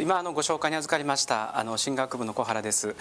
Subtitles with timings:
[0.00, 2.96] 今あのご紹介に預かりましたあの進学部の小原です、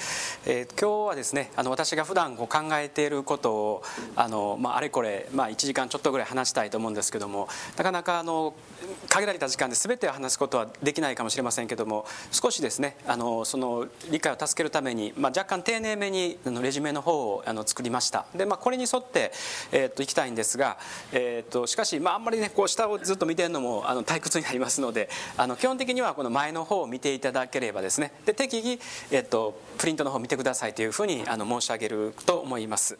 [0.45, 3.83] えー、今日はですねあの私が普段こう考えていることを
[4.17, 8.53] あの、まあ、あれこれ、まあ、1時間ちょっとぐらい話したいと思うんですけどもなかなかあの
[9.07, 18.25] 限られた時間で全てを話すことはできないかもしれませんけども少しですねあのその理解を助けるために、まあ、若干丁寧めにあのレジュメの方をあの作りました。
[18.35, 19.31] で、まあ、これに沿って、
[19.71, 20.77] えー、といきたいんですが、
[21.13, 28.11] えー、としかし、まあ、あんまりねこう下をずっと見てるのもあの退屈になりますのであの基本的にはこの前の方を見ていただければですね。
[28.25, 28.79] で適宜、
[29.11, 32.97] えっと、プリントの方見てくださいというふうにあの申し上げると思います。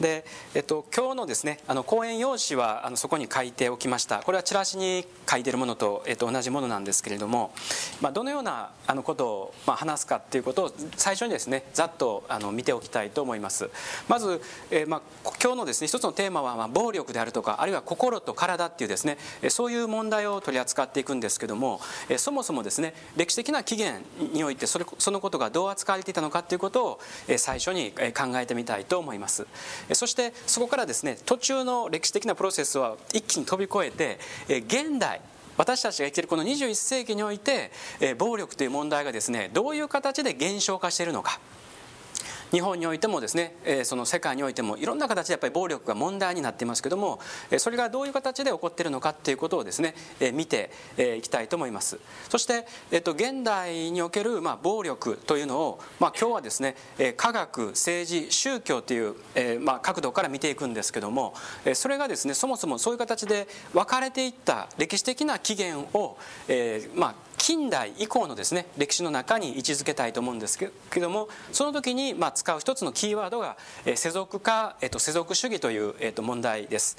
[0.00, 0.24] で、
[0.54, 4.18] えっと、今日のですねあの講演用紙はあのそこに書いておきました。
[4.22, 7.52] これはチラシに書いてるものと、えっと、同じものなんですけれども、
[8.00, 13.70] まあ、どのようなあのことを、まあ、話すかっていうことを最初にですねざっとあの見ておきたいと思います。
[14.08, 21.80] まず、えー、まあ、今日のですね一つのテーマは、まあ、暴力であるとかあるいは心と体っていうですねそういう問題を取り扱っていくんですけども
[22.16, 27.00] そもそもですね歴史的な起源においてそれそのことがどう扱われていたのかということを
[27.36, 29.46] 最初に考えてみたいと思います。
[29.92, 34.18] そしてそこからですね途中の歴史的なプロセスは一気に飛び越えて
[34.66, 35.20] 現代
[35.56, 37.70] 私たちが生きているこの21世紀において
[38.18, 41.38] 暴力という問題がですねどういう形で減少化しているのか。
[42.52, 47.18] 日本においてもですね、えその世界においてもいろんな形でやっぱり暴力が問題になっていますけども
[47.56, 49.94] それがどういう形で起こっているのかっていうことをですね
[50.34, 50.70] 見て
[51.18, 51.98] いきたいと思います。
[52.28, 56.76] そして、えっと、現代における、まあ、暴力というのを、まあ、今日はですね
[57.16, 61.32] 科学政治宗教という、えまあ、角度から見ていくんですけども
[61.72, 73.56] それがですねそもそもそういう形で分かれていった歴史的な起源を、えまあ近代以降のですね歴史の中に位置づけたいと思うんですけどもその時にまあ使う一つのキーワードが
[73.94, 76.98] 世俗化、えっと、世俗主義という、えっと、問題です。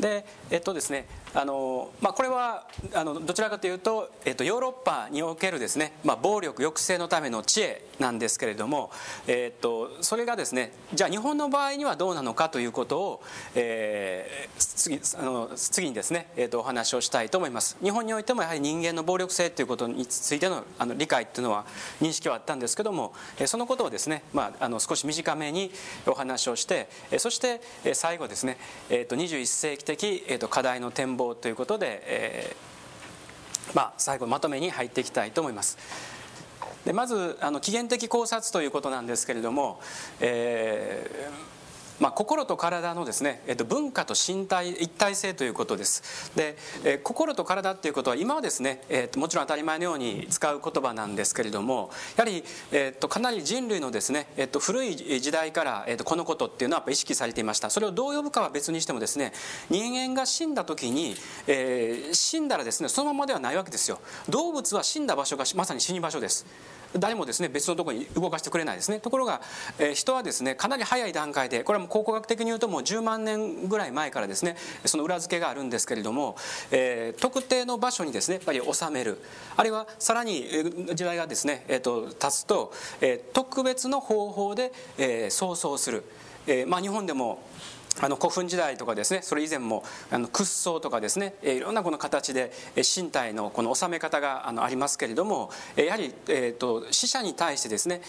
[0.00, 8.90] でえっとですねあのまあ、これはあのどちらかというと、えっと、ヨーロッパにおけるですね、まあ、暴力抑制のための知恵なんですけれども、
[9.26, 13.22] えっと、それがですねじゃあ日本の場合にはどうなのかということを、
[13.54, 17.76] えー、次あの次にですね、えっと、お話をしたいと思います。
[17.82, 21.64] 日本においてもやはり人間の暴力性ということについてのあの理解っていうのは
[22.00, 23.14] 認識はあったんですけども
[23.46, 25.70] そのことをですね、まあ、あの少し短めに
[26.06, 26.88] お話をして
[27.18, 27.60] そして
[27.94, 28.58] 最後ですね、
[28.90, 35.78] えっと、21世紀的、えっと、課題の展望望ということで、えー、まあ、最後まとめに入っていきたいと思います。
[36.84, 39.80] でまずあの起源的考察ということなんですけれども、
[40.20, 41.51] えー
[42.02, 46.32] まあ、心と体のですね、えっと、文化と身体一体性ということです。
[46.34, 52.42] で、え、心と体っていうことは今はですね、えー、ともちろん当たり前のように使う言葉なんですけれどもやはり、
[52.72, 57.70] えー、とかなり人類のですね、えー、と古い時代から、えー、とこのことっていうのはやっぱ意識されていました。
[57.70, 59.32] それをどう呼ぶかは別にしてもですね
[59.70, 61.14] 人間が死んだ時に、
[61.46, 64.00] えー、死んだらですねそのままではないわけですよ。
[64.28, 66.46] 動物は死んだ場所がまさに死に場所です。
[66.98, 69.00] 誰もですね別のところに動かしてくれないですね。
[69.00, 69.40] ところが、
[69.78, 76.36] えー、人はですねかなり早い段階でこれはもう考古学的に言うともう10万年ぐらい前からですねその裏付けがあるんですけれども、
[76.70, 79.18] えー、特定の場所にですねやっぱり収める。
[79.56, 80.46] あるいはさらに
[80.94, 86.04] 時代がですね、えーと、経つと、えー、特別の方法で、えー、葬送する、
[86.46, 87.42] えーまあ、日本でも
[88.00, 98.00] あの古墳時代とかですねそれ以前もあの屈葬とかですねいろんなこの形で身体のこの収め方があのありますけれどもやはり、えーと、死者に対してですね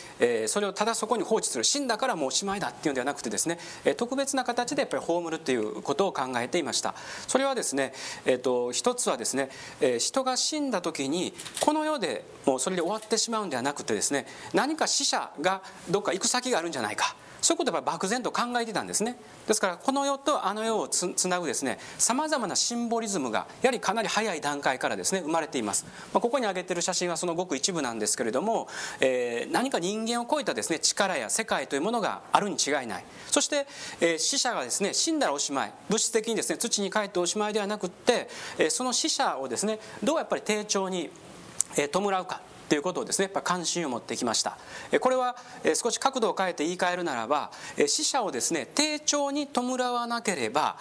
[0.47, 3.59] それをただそこに放置する死んだからもうおしまいだっていうんではなくてですね
[3.97, 6.95] 特別な形でやっぱり葬るっていうことを考えていました。
[7.27, 7.93] それはですね、
[8.25, 9.49] えーと、一つはですね
[9.99, 17.16] 人が死んだ時にこの世でもうそれで終わってしまうんではなくてですね何か死者がどっか行く先があるんじゃないか。
[17.43, 19.17] そういうことをやっぱ漠然と考えてたんですね。
[19.47, 28.67] ですからこの世とあの世をつなぐですねさまざまなシンボリズムがやはりかなり早い段階からですね生まれています、まあ、ここに挙げてる写真はそのごく一部なんですけれども、
[29.01, 33.05] えー、何か人間を超えたですね力や世界というものがあるに違いない。
[33.27, 33.67] そして、
[33.99, 35.73] えー、死者がですね死んだらおしまい。
[35.89, 41.09] 物質的にですね土に帰っておしまいではなくって、えー、その死者をですねどうやっぱり丁重に
[41.75, 42.41] 弔うか。
[42.69, 44.57] ということをですねやっぱ関心を持ってきました。
[44.99, 45.35] これは
[45.75, 47.51] 少し角度を変えて言い換えるならば
[47.87, 50.77] 死者をですね丁重に弔わなければ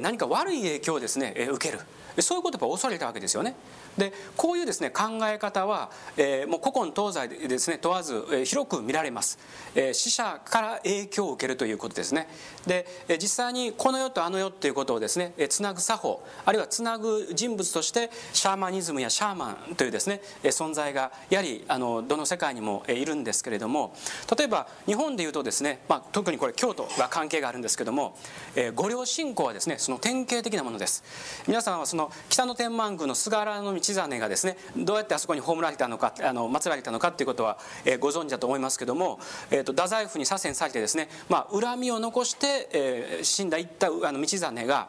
[0.00, 1.80] 何か悪い影響をですね受ける。
[2.22, 3.54] そういうことを恐れたわけですよね。
[3.96, 9.38] でこういうですね考え方は、えー、もう古今東西でですね問わず、えー、広く見られます、
[9.74, 12.28] えー、死者から影響を受けるということですね。
[12.66, 23.94] で、えー、実際にこの世とあの世っていうことをですね、えー、つなぐ作法あるいはつなぐ人物としてシャーマニズムやシャーマンというですね、えー、存在が、やはりあのどの世界にもいるんですけれども
[24.36, 28.16] 例えば日本でいうとですね、まあ、特にこれ京都が関係があるんですけども、
[28.54, 31.02] えー、御陵信仰はですねその典型的なものです。
[31.46, 44.88] 皆さんはその北野天満宮の菅原道真がですねどうやってあそこに葬られたのかあの祀られたのかっていうことは、えー、ご存知だと思いますけども、えーと、太宰府に左遷されてですね、まあ、恨みを残して、えー、死んだ一ったあの道真が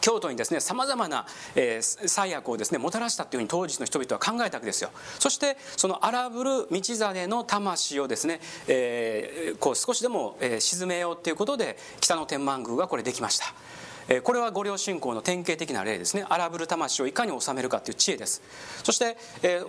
[0.00, 4.90] 京都にですねさまざまな、えー、災悪をですねもたらしたというふうに当時の人々は考えたわけですよ。
[5.18, 13.46] そしてその荒ぶる道真の魂をですね、えー、こう少しでも、えー、沈めようということで北野天満宮がこれできました。
[14.22, 16.24] これは御陵信仰の典型的な例ですね。
[16.28, 18.42] 荒ぶる魂をいかに収めるかという知恵です。
[18.84, 19.16] そして、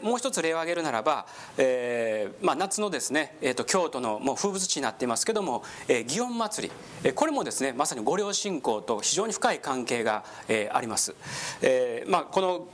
[0.02, 1.26] もう一つ例を挙げるならば、
[1.58, 6.70] えまあ、夏のですね、えーと、京都のもう風物詩になっていますけども、え、祇園祭
[7.04, 7.14] り。
[7.14, 10.24] これもですねまさに御陵信仰と非常に深い関係が、
[10.72, 11.16] あります、
[11.62, 12.68] えまあ、この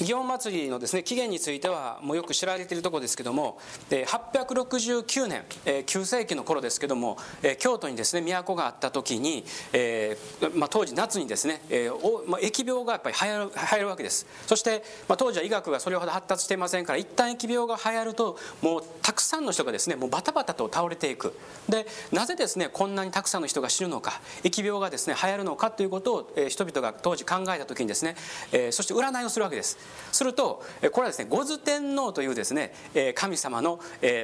[0.00, 3.58] 祇園祭のですね起源についてはもうよく知られているところですけども
[3.90, 7.16] 869年9世紀の頃ですけども
[7.58, 14.26] 京都にですね都があった時に、えーまあ、当時夏にですね、えーまあ、疫病がやっぱり流行る流行るわけです。
[14.46, 21.34] そして、まあ、当時は医学がそれほど発達していませんから一旦疫病が流行るともうたくさんの人がですねもうバタバタと倒れていく。
[21.68, 28.16] でなぜですねこんなにたくさんの人が死ぬのか疫病がですね流行るのかということを、えー、人々が当時考えた時にですね、
[28.52, 29.78] えー、そして占いをするわけです。
[30.14, 32.72] するとこれはですね五頭天皇というですね
[33.14, 33.80] 神様の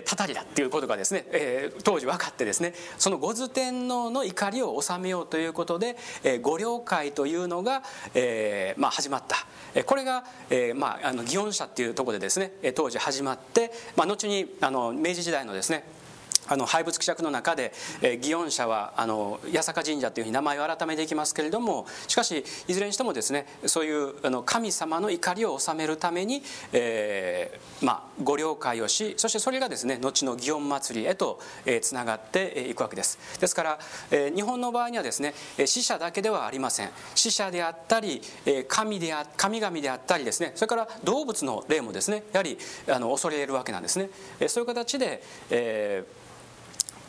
[0.07, 1.27] たたりだっていうことがですね
[1.85, 5.97] 当時分かってですねその五頭天皇の怒りを収めようということで
[6.43, 7.83] 御陵会というのが
[8.77, 9.37] まあ始まった。
[9.85, 10.25] これが
[10.75, 15.85] まああの祇園社っていうところでですね当時始まってまあ後にあの明治時代のですね
[16.49, 17.73] あの廃仏希釈の中で、
[18.03, 26.43] え、祇園社はあの八坂神社というふうに名前を改めていきますけれどもしかしいずれにしてもですねそういうあの神様の怒りを収めるために、
[26.73, 31.41] えーまあ、ご了解をしそしてそれがですね後の祇園祭へと
[31.83, 33.19] つな、がっていくわけです。
[33.39, 33.79] ですから、
[34.11, 35.35] えー、日本の場合にはですね
[35.67, 36.91] 死者だけではありません。
[37.15, 38.23] 死者であったり
[38.69, 42.59] 神であ神々であったりですねそれから動物の例もですねやはり
[42.89, 44.11] あの恐れるわけなんですね。
[44.49, 46.20] そういう形で、えー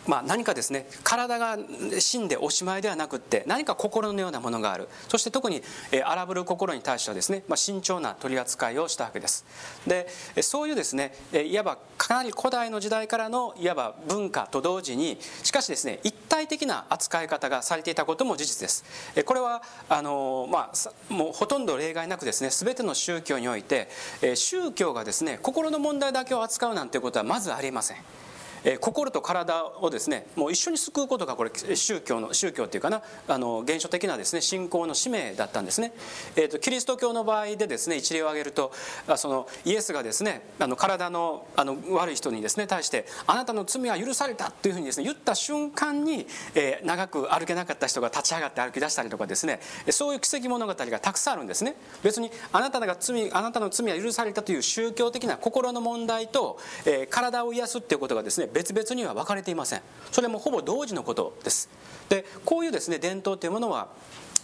[0.07, 1.57] まあ、何かですね体が
[1.99, 4.87] 死んでおしまいではなくって何か心のようなものがある。
[5.07, 5.61] そして特に、
[6.03, 9.45] 荒ぶる心に対してはですね、まあ、慎重な取り扱いをしたわけです。
[9.85, 10.07] で
[10.41, 18.83] そういうですねいわばかなり古代の時代からのいわば文化と同時にしかしですね一体的な扱い方がされていたことも事実です。
[19.25, 23.89] これはあの、まあ、もうほとんど例外なくですね全ての宗教において
[24.35, 27.97] 宗教がですね心の問題だけを扱うなんていうことはまずありません。
[28.63, 35.93] え心と体をですねもう一緒に救うことがこれ宗教の宗教っていうかなあの原初的なですね信仰の使命だったんですね、
[36.35, 38.71] えーと、キリスト教の場合でですね一例を挙げると
[39.07, 49.59] あそのイエスがですねあの体のあの悪い人にですね対してあなたの罪は許されたというふうにですね言った瞬間に、えー、長く歩けなかった人が立ち上がって歩き出したりとかですね
[49.89, 51.75] そういう奇跡物語がたくさんあるんですね。
[52.03, 59.81] 別にあなたが罪あなたの罪は許されたという宗教的な心の問題と、えー、体を癒すっていうことがですね別々には分かれていません。
[60.11, 61.69] それもほぼ同時のことです。
[62.09, 63.89] でこういうですね伝統というものは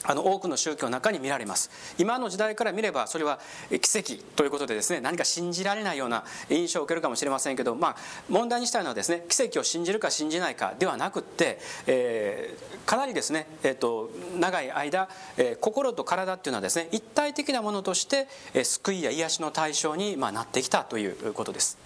[0.03, 1.69] あの多くの宗教の中に見られます。
[1.97, 3.39] 今の時代から見ればそれは
[3.69, 7.95] 奇跡ということでですね何か信じられないような印象を受けるかもしれませんけど、まあ、
[8.29, 21.77] 問題にしたいのはですね奇跡を信じるか信じないかではなくって、えー、かなりですね、えーと、長い間、えー、心と体っていうのはですね一体的なものとして、えー、救いや癒しの対象に、まあ、なってきたということです。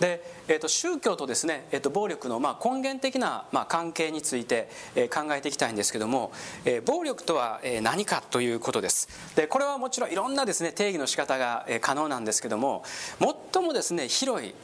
[0.00, 6.32] で、えー、と宗教とですね、えー、と暴力のまあ根源的なまあ関係について、えー、考えていきたいんですけども、
[6.64, 9.08] えー、暴力とは何かということです。
[9.36, 12.82] でこれはもちろんいろんなですね定義の仕方が可能なんですけども
[13.52, 14.54] 最もですね広い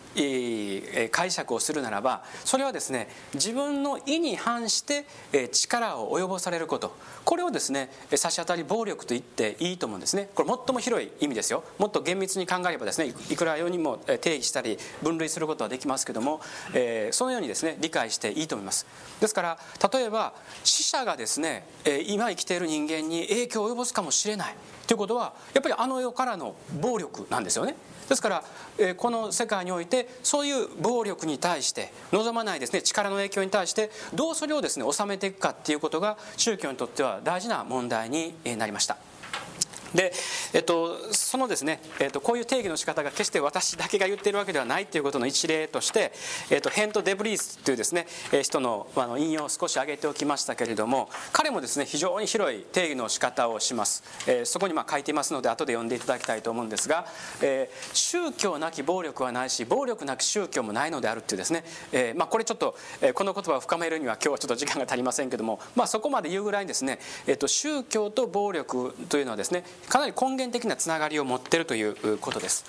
[1.10, 5.04] 解釈をするならばそれはですね自分の意に反して
[5.52, 6.96] 力を及ぼされること。
[7.24, 10.30] これをですね差し当たり暴力と言っていいと思うんですね。
[10.34, 11.64] これ最も広い意味ですよ。
[11.78, 16.40] もっと厳密に考えればですねいくらようにも定義したり分類することはできますけども、
[16.72, 18.86] えそのようにですね理解していいと思います。
[19.20, 19.58] ですから
[19.92, 24.54] 例えば死者がですねえ今生きている人間に影響を及ぼすかもしれない。
[24.86, 27.74] ということはやっぱりあの世からの暴力なんですよね。
[28.08, 28.44] ですから、
[28.76, 38.98] えこの世界においてそういう暴力に対して望まないですね力の影響に対してどうそれをですね収めていくかっていうことが宗教にとっては大事な問題になりました。
[39.94, 40.12] で、
[40.52, 46.12] えっと、そのですね、えっと、こういう定義の仕方が決して私だけが言っているわけではないということの一例として、
[46.50, 57.06] えっと、ヘント・デブリースというですね、え人のあの引用を少し挙げておきましたけれども彼もですね非常に広い定義の仕方をします、えー、そこにまあ書いていますので後で読んでいただきたいと思うんですが、
[57.42, 72.64] えー、宗教なき暴力はないし暴力なき宗教もないのであるっていうですね、えーまあ、これちょっと、えー、この言葉を深めるには今日はちょっと時間が足りませんけども、まあ、そこまで言うぐらいにですね、えーと、宗教と暴力というのはですねかなり根源的なつながりを持っているということです。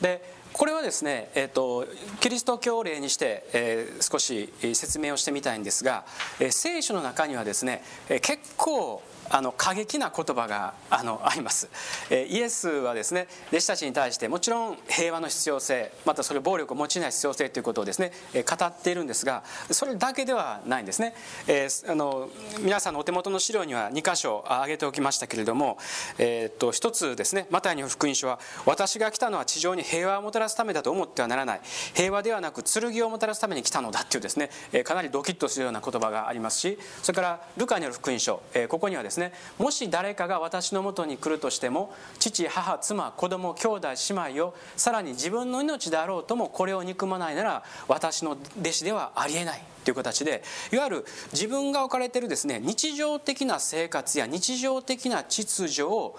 [0.00, 1.86] でこれはですね、えーと、
[2.18, 6.04] キリスト教例にして、えー、少し説明をしてみたいんですが、
[6.40, 11.68] えー、聖書の中にはですね、えー、結構あの過激な言葉があのあります、
[12.10, 21.14] えイエスはですね弟子たちに対してもちろん平和の必要性またそれ暴力を用いない必要性ということをですね、え語っているんですがそれだけではないんですね、
[21.46, 22.28] え、あの
[22.60, 25.78] 皆さんのお手元の資料には2箇所挙げておきましたけれども、
[26.18, 31.60] えー、っと一つですねマタイによる福音書は私が来たのは地上に平和をもたらすためだと思ってはならない。
[31.94, 39.17] 平和ではなく剣をもたらすために来たのだっていうですね、えかなりドキッとするような言葉がありますしそれからルカによる福音書、えここにはですね
[39.58, 49.62] もし誰かが私のもとに来るとしても父母妻子供兄弟姉妹をさらに自分の命であろうともこれを憎まないなら私の弟子ではありえない。
[49.84, 56.18] という形でいわゆる自分が置かれているですね日常的な生活や日常的な秩序を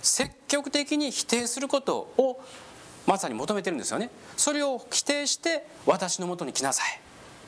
[0.00, 2.40] 積極的に否定することを
[3.04, 4.10] まさに求めてるんですよね。
[4.36, 7.00] それを否定して私のもとに来なさい。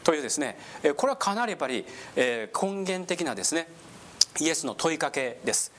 [0.02, 0.58] というですね
[0.96, 1.84] これはかなりやっぱり
[2.16, 2.50] 根
[2.82, 3.68] 源的なですね
[4.38, 5.72] イエスの問いかけです。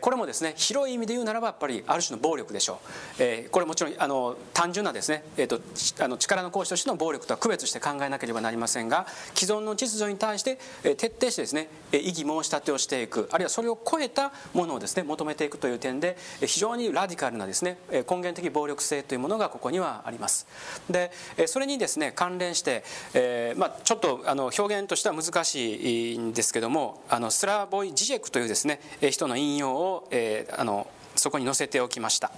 [0.00, 2.80] これもですね広い意味で言うならばやっぱりある種の暴力でしょ
[3.18, 3.50] う。
[3.50, 5.60] これもちろんあの単純なですね、えーと、
[6.02, 10.58] あの力の行使としての暴力とは区別して考えなければなりませんが既存の秩序に対して
[10.96, 20.46] 徹底してですね異議申し立てをしていくあるいはそれを超えたものをですね求めていくという点で非常にラディカルなですね根源的暴力性というものがここにはあります。
[20.88, 21.10] で
[21.46, 30.86] それにですね関連して、えーまあ、ちょっとあの表現としては難しいんですけどもあのスラボイ・ジジェクというですね人の引用を、えー、あの
[31.16, 32.32] そこに載せておきました。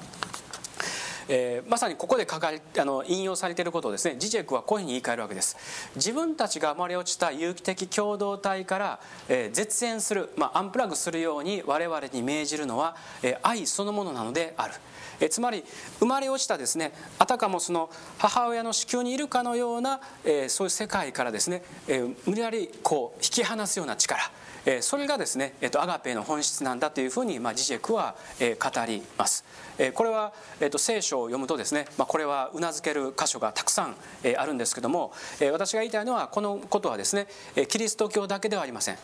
[1.28, 5.56] えー、まさにここで書かれあの引用されていることをですねジジェクはこういうふうに言い換えるわけです。
[5.96, 14.74] 自分たちが生まれ落ちた有機的共同体から、えー、絶縁する、まあ、アンプラグするように我々に命じるのは、えー、愛そのものなのである。
[15.18, 15.64] えつまり
[15.98, 24.30] 生まれ落ちたですねあたかもその母親の子宮にいるかのような、えそういう世界からですね、え無理やりこう引き離すような力。
[24.66, 29.44] えそれがですね、えー、とアガペの本質なんだというふうに、まあ、ジジェクは、え語ります、
[29.78, 37.28] えこれは、えー、と聖書を読むとですね、ま、これはうなずける箇所がたくさん、えあるんですけども、え私が言いたいのはこのことはですね
[37.68, 38.98] キリスト教だけではありません。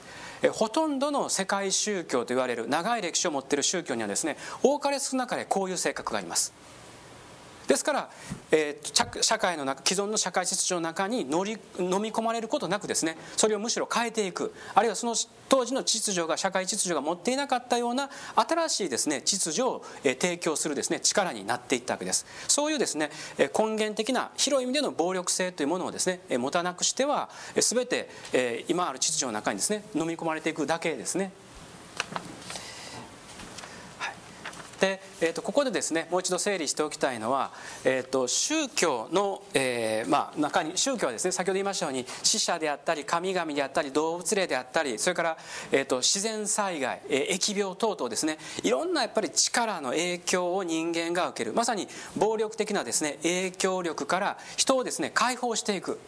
[0.50, 6.52] ほとんどの世界宗教と言われる長い歴史を持っている宗教にはですね多かれ少なかれこういう性格があります。
[7.66, 8.10] ですから、
[8.50, 14.52] えー、社会の中既存の社会秩序の中に乗り飲み込まれることなくですねそれをむしろ変えていく。
[14.74, 15.14] あるいはその
[15.48, 22.26] 当時の秩序が社会秩序が持っていなかったような新しいですね秩序を、提供するですね力になっていったわけです。
[22.48, 28.08] そういうですね根源的な広い意味での暴力性というものをですね持たなくしては全て、
[28.68, 31.32] 今ある秩序の中にですね飲み込まれていくだけですね。
[34.82, 37.52] で、えー、とここでですねもう一度整理しておきたいのは、
[37.84, 45.38] えー、と宗教の、えーまあ、中に宗教はですね先ほど言いましたように死者であったり神々であったり動物霊であったりそれから、
[45.70, 51.52] えー、と自然災害、えー、疫病等々ですねいろんなやっぱり力の影響を人間が受ける。
[51.54, 51.86] まさに
[52.16, 56.00] 暴力的なですね影響力から人をですね解放していく。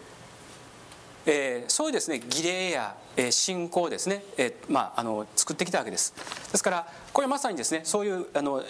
[1.27, 6.15] えー、そういうですね儀礼や、えー、信仰をですね、えーまあ、あの作ってきたわけです。
[6.51, 8.63] ですからこれまさにですねそういうあの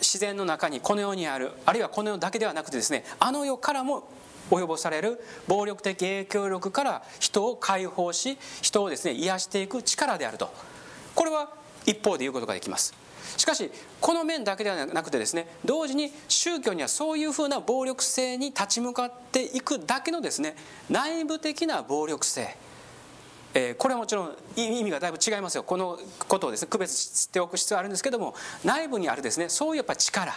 [0.00, 4.08] 自然の中にこの世にあるあるいはこの世だけではなくてですねあの世からも
[4.50, 10.52] 及ぼされる暴力的影響力から人を解放し人をですね癒していく力であると。
[11.14, 11.50] これは
[11.86, 12.94] 一方で言うことができます。
[13.36, 13.70] しかし
[14.00, 20.56] この面だけではなくてですね同時に宗教にはそういうふうな暴力性に立ち向かっていくだけのですね
[20.90, 22.56] 内部的な暴力性。
[23.54, 25.62] えこれはもちろん意味がだいぶ違いますよ。
[25.62, 25.98] この
[26.28, 28.34] ことをですね区別しておく必要があるんですけども
[28.64, 30.32] 内部にあるですねそういうやっぱ力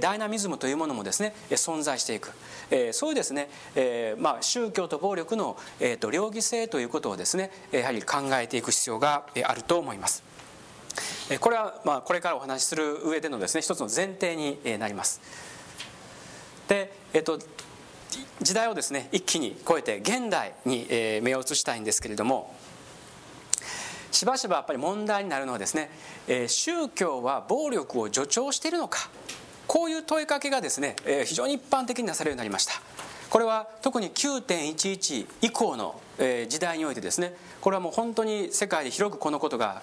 [0.00, 2.32] ダイナミズムというものもですね存在していく。
[2.92, 10.27] そういうですね、えまあ、宗教と暴力の、えー、と両義性ということをですねやはり考えていく必要があると思います。
[11.40, 15.20] これはまあこれからお話しする上でのですね一つの前提になります。
[16.68, 17.38] でえっと
[18.40, 20.86] 時代をですね一気に超えて現代に
[21.22, 22.54] 目を移したいんですけれども
[24.10, 25.90] しばしばやっぱり問題になるのはですね、
[26.48, 29.10] 宗教は暴力を助長しているのか
[29.66, 32.72] こういう問いかけがですね、非常に一般的になされるようになりました。
[33.30, 36.00] これは特に9.11以降の
[36.48, 39.82] 時代においてですねこれはもう本当に世界で広くこのことが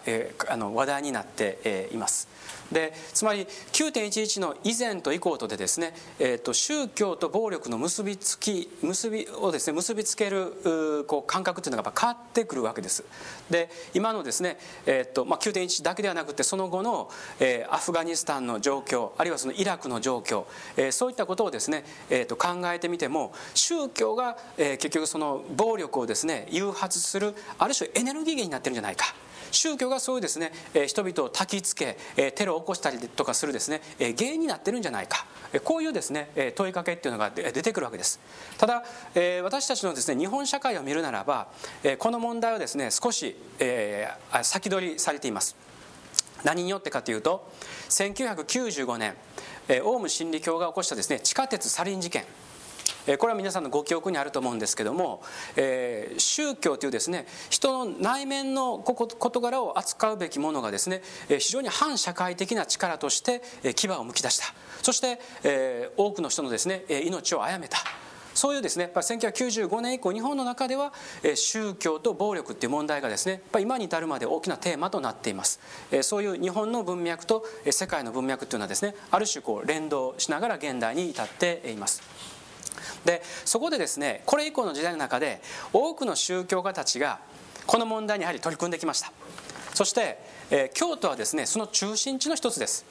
[0.74, 2.28] 話題になっています。
[2.72, 13.04] でつまり9.11の以前と以降とでですね、えー、と宗教と暴力の結びつき結びをですね結びつけるこう感覚というのが変わってくるわけです。
[13.50, 20.46] で今のですね、えーとまあ、9.11だけではなくてその後の、えー、アフガニスタンの状況あるいはそのイラクの状況、
[20.78, 29.06] えー、そういったことをですね、えー、と考えてみても宗教が、えー、結局その暴力をですね誘発するある種エネルギー源になってるんじゃないか。
[29.56, 30.52] 宗教がそういうですね
[30.88, 31.98] 人々を焚きつけ
[32.36, 33.82] テロを起こしたりとかするですね
[34.18, 35.26] 原因になってるんじゃないか。
[35.64, 38.20] こういうですね問いかけっていうのが出てくるわけです。
[38.58, 38.84] ただ
[39.44, 41.48] 私たちのですね日本社会を見るならば
[42.00, 43.36] この問題はですね少し
[44.44, 45.56] 先取りされています。
[46.44, 47.50] 何によってかというと
[47.90, 49.16] 1995年
[49.84, 52.26] オウム真理教が起こしたですね地下鉄サリン事件。
[53.18, 55.22] これは皆さんのご記憶にあると思うんですけども、
[55.56, 63.42] えー、宗教というですね人の内面の事柄を扱うべきものがですね非常に反社会的な力として
[63.76, 64.46] 牙をむき出した。
[64.82, 67.78] そして、えー、多くの人のですね命を殺めた。
[68.36, 70.94] そういうですねやっぱり1995年以降日本の中では
[71.36, 75.60] 宗教と暴力っていう問題がですねやっぱ今に至るまで大きなテーマとなっています。
[76.02, 82.35] そういう日本の文脈と世界の文脈っていうのはですねある種こう連動しながら現代に至っています。
[83.06, 85.42] でそこでですねこれ以降の時代の中で
[85.74, 87.20] 多くの宗教家たちが
[87.66, 89.12] この問題にやはり取り組んできました。
[89.74, 90.18] そして、
[90.50, 92.86] えー、京都はですねその中心地の一つです。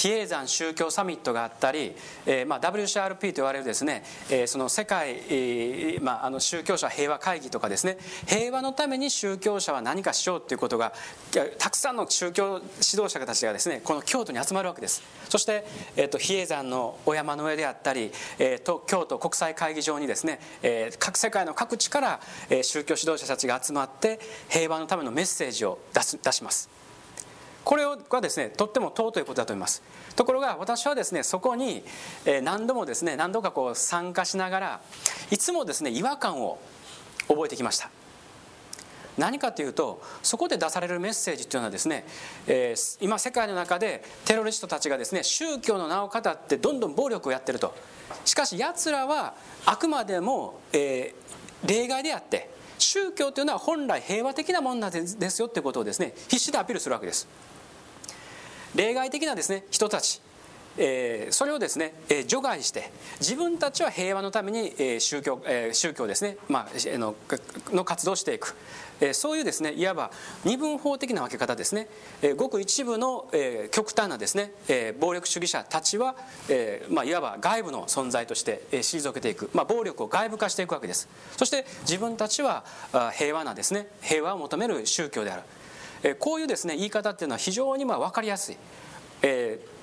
[0.00, 10.94] 比叡山宗教サミットがあったり、えーまあ、WCRP と言われるですね、えー、その世界、えーまあ、あの宗教者平和会議とかですね平和のために宗教者は何かしようということが
[11.58, 15.02] たくさんの宗教指導者たちがですねこの京都に集まるわけです。
[15.28, 15.66] そして、
[15.96, 26.79] えーと、比叡山のお山の上であったり、えーと、京都国際会議場にですね、えー、各世界の各地から、えー、宗教指導者たちが集まって平和のためのメッセージを出す出します。
[27.64, 29.82] これはですねとっても尊いことだと思います。
[30.16, 31.84] ところが私はですねそこに
[32.42, 34.80] 何度もですね何度かこう参加しながら
[35.30, 36.58] いつもですね違和感を
[37.28, 37.90] 覚えてきました。
[39.18, 42.06] 何かというとそこで出されるメッセージというのはですね、
[42.46, 47.74] えー、今世界の中でテロリストたちがですね宗教の名を語ってどんどん暴力をやってると。
[48.24, 49.34] しかしやつらは
[49.66, 57.28] あくまでも、えー、例外であって宗教というのは本来平和的なものなんですよってことをですね必死でアピールするわけです。
[58.74, 60.22] 例外的なですね人たち
[60.78, 62.90] えー、それをですね、えー、除外して
[63.20, 67.14] 自分たちは平和のために、えー、宗教、えー、宗教ですね、まあ、の
[67.72, 68.56] の活動をしていく、
[69.12, 70.10] そういうですねいわば
[70.44, 71.88] 二分法的な分け方ですね、
[72.36, 73.30] ごく一部の、
[73.70, 74.52] 極端なですね、
[74.98, 76.16] 暴力主義者たちは、
[76.88, 81.08] まあ、いわば外部の存在として、退けていく、まあ、暴力を外部化していくわけです。
[81.36, 82.64] そして自分たちは
[83.14, 85.42] 平和なですね平和を求める宗教であ
[86.02, 86.16] る。
[86.18, 88.56] こういうですね言い方っていうのは非常にまあ分かりやすい、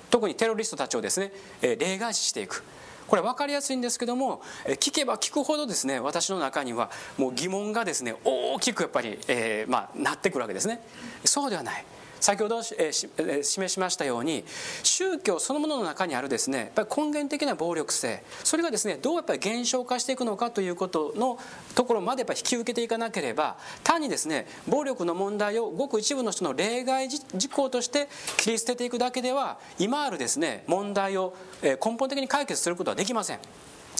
[0.09, 2.63] 特にテロリストたちをですね例外視していく。
[3.07, 10.81] これ分かりやすいんですけども聞けば聞くほどですね私の中にはもう疑問がですね大きくやっぱり、えーまあ、なってくるわけですね。
[11.23, 11.85] そうではない。
[12.19, 14.43] 先ほど、えー、示しましたように
[14.83, 21.39] 宗教そのものの中にあるですねやっぱり根源的な暴力性それがですねどうやっぱり減少化していくのかということの
[21.75, 33.39] ところまでやっぱ引き受けていかなければ単にですね暴力の問題をごく一部の人の例外事項として切り捨てていくだけでは今あるですね問題を根本的に解決することはできません。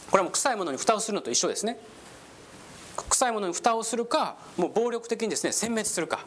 [0.10, 1.78] これはもう臭いものに蓋をするのと一緒ですね。
[3.10, 6.26] 臭いものに蓋をするかもう暴力的にですね殲滅するか。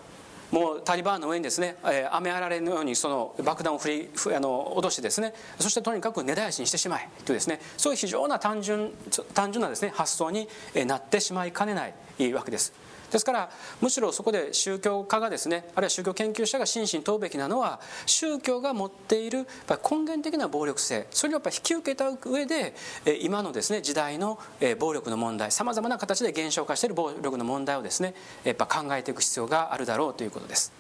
[0.51, 8.93] もうタリバンの上にですね、えー、雨あられのようにその爆弾を振りあの脅してですねそしてとにかく根絶やしにしてしまえというですねそういう非常な単純
[9.35, 10.49] 単純なですね発想に
[10.87, 12.90] なってしまいかねないわけです。
[13.11, 19.47] ですからむしろそこで宗教家がですねあるいは宗教研究者が真摯に問うべきなのは宗教が持っている
[19.91, 22.75] 根源的な暴力性それをやっぱ引き受けた上で
[23.21, 24.39] 今のですね時代の
[24.79, 30.73] 暴力の問題さまざまな形で減少化している暴力の問題をですねやっぱ考えていく必要があるだろうということです。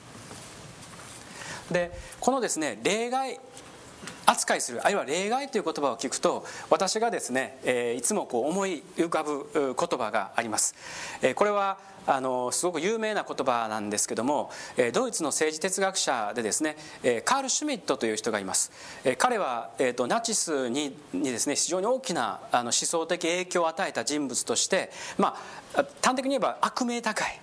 [1.71, 3.39] でこのですね例外
[4.27, 10.75] 扱いするあるいは例外という言葉を聞くと私がですね、えいつもこう思い浮かぶ言葉があります、
[11.23, 14.51] えこれはあのすごく有名な言葉なんですけども
[14.93, 16.77] ドイツの政治哲学者でですね
[17.25, 18.73] カール・シュミットという人がいます。
[19.19, 25.37] 彼は、えーと、ナチスににですね非常に大きなあの思想的影響を与えた人物として、ま
[25.75, 27.41] あ、端的に言えば悪名高い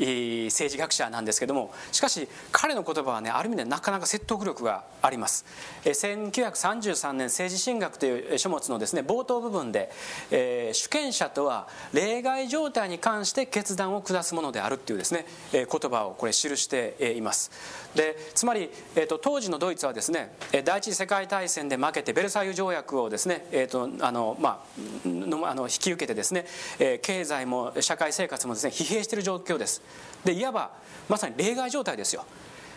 [0.00, 5.44] 政治学者なんですけどもしかし彼の言葉はねある意味でなかなか説得力があります。
[5.84, 9.90] 1933年政治神学という書物のですね冒頭部分で、
[10.30, 17.50] えー、主権者とは例外状態に関して決断を下すものであるっていうですね、えー、言葉をこれ記しています。
[17.94, 20.32] でつまり、えーと、当時のドイツはですね
[20.64, 24.64] 第一次世界大戦で負けてベルサイユ条約をですね、えーとあのま
[25.04, 26.46] あ、のあの引き受けてですね、
[26.78, 29.82] えー、経済も社会生活もですね疲弊している状況です。
[30.24, 30.70] でいわば
[31.08, 32.24] まさに例外状態ですよ。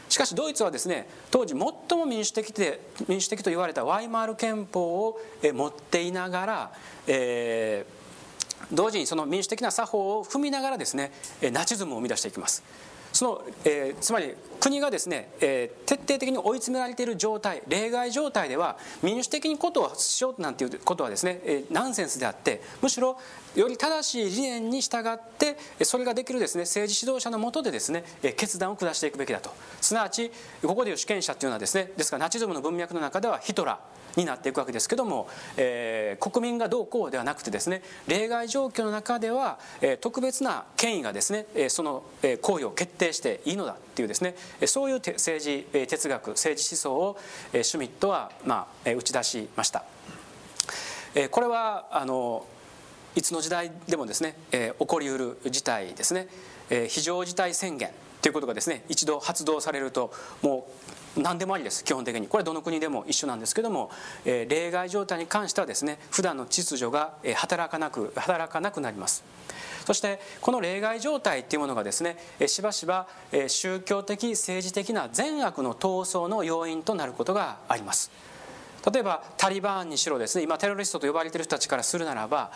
[0.09, 6.71] しかしドイツはですね当時最も民主的で民主的と言われたワイマール憲法を持っていながら、
[7.07, 11.11] えー、同時にその民主的な作法を踏みながらですね
[11.51, 12.63] ナチズムを生み出していきます。
[13.11, 23.17] その、えー、つまり国がですね、えー、徹底的に追い詰められている状態例外状態では民主的にことをしようなんていうことはですね、えー、ナンセンスであってむしろ
[23.55, 28.03] より正しい理念に従ってそれができるですね政治指導者のもとでですね
[28.35, 29.51] 決断を下していくべきだと。
[29.81, 42.03] すなわちここでいう主権者っていうのはですねですからナチズムの文脈の中ではヒトラーになっていくわけですけども、えー、国民がどうこうではなくてですね例外状況の中では、えー、特別な権威がですね、えー、その
[42.41, 43.75] 行為を決定していいのだ。
[43.93, 47.17] っていうですねそういう政治哲学政治思想を
[47.61, 49.83] シュミットは、まあ、打ち出しました。
[51.29, 52.45] これはあの
[53.15, 56.27] いつの時代でもですね、え、起こりうる事態ですね、
[56.71, 57.91] え、非常事態宣言
[58.23, 62.27] ということがですね一度発動されるともう何でもありです基本的に。
[62.27, 63.91] これはどの国でも一緒なんですけども、
[64.25, 69.23] えー、例外状態に関してはですね普段の秩序が働かなく働かなくなります。
[69.85, 73.07] そしてこの例外状態っていうものがですねしばしば
[73.47, 78.11] 宗教的政治的な善悪の闘争の要因となることがあります。
[78.91, 82.51] 例えばタリバーンにしろですね今テロリストと呼ばれている人たちからするならば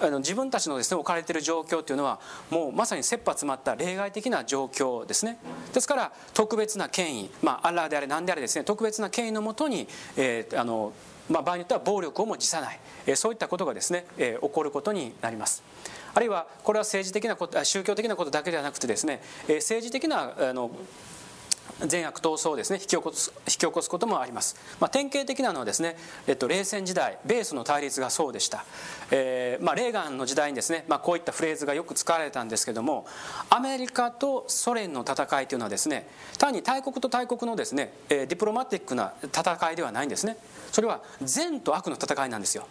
[0.00, 5.38] あの自分たちのですね置かれている状況というのはもうまさに切羽詰まった例外的な状況ですね。
[5.72, 10.92] ですから特別な権威、まあ、アッラーであれ何であれですね特別な権威のもとに、えー、あの
[11.28, 15.62] まあ、場合によっては暴力をも辞さない、えそういったことがですね、え起こることになります。
[16.14, 20.70] あるいはこれは政治的なこと宗教的なことだけではなくてですね、政治的なあの
[21.88, 22.78] 善悪闘争をですね。
[22.80, 28.64] 引き起こす引き起こすこともあります、まあ、典型的なのはですね、えっと、冷戦時代米ソの対立がそうでした、
[29.10, 33.06] えーまあ、レーガンの時代にですね、まあ、こういったフレーズがよく使われたんですけども
[33.50, 36.06] アメリカとソ連の戦いというのはですね
[36.38, 40.36] 単に大国と大国のですね、えー、ディプロマティックな戦いではないんですね。
[40.72, 42.66] それは善と悪の戦いなんですよ。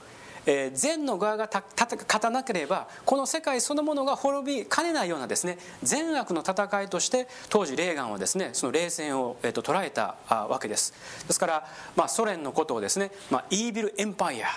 [0.45, 10.93] えー、善の側が勝たなければこの世界そのものが滅びかねないようなですね善悪の戦いとして当時レーガンはですねその冷戦を、えーと、捉えたわけです。
[11.27, 14.47] ですから、まあ、ソ連のことをですね、まあ、イービルエンパイア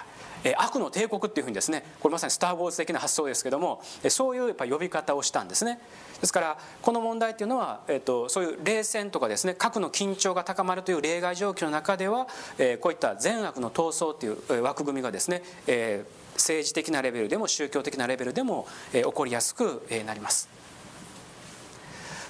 [0.58, 5.80] 悪の帝国っていうふうにですねこれまさにスター・ウォーズ的な発想ですけどもそういうやっぱ呼び方をしたんですね
[6.20, 12.26] ですからこの問題っていうのは、えーと、そういう冷戦とかですね核の緊張が高まるという例外状況の中では、
[12.58, 16.04] え、こういった善悪の闘争っていう枠組みがですね、え、
[16.34, 20.48] 政治的なレベルでも宗教的なレベルでも、え、起こりやすくなります。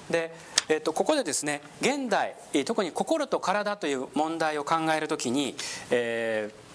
[0.09, 0.33] で
[0.69, 5.55] えー、とここでですね現代特に心と体という問題を考えるときに、
[5.91, 6.66] えー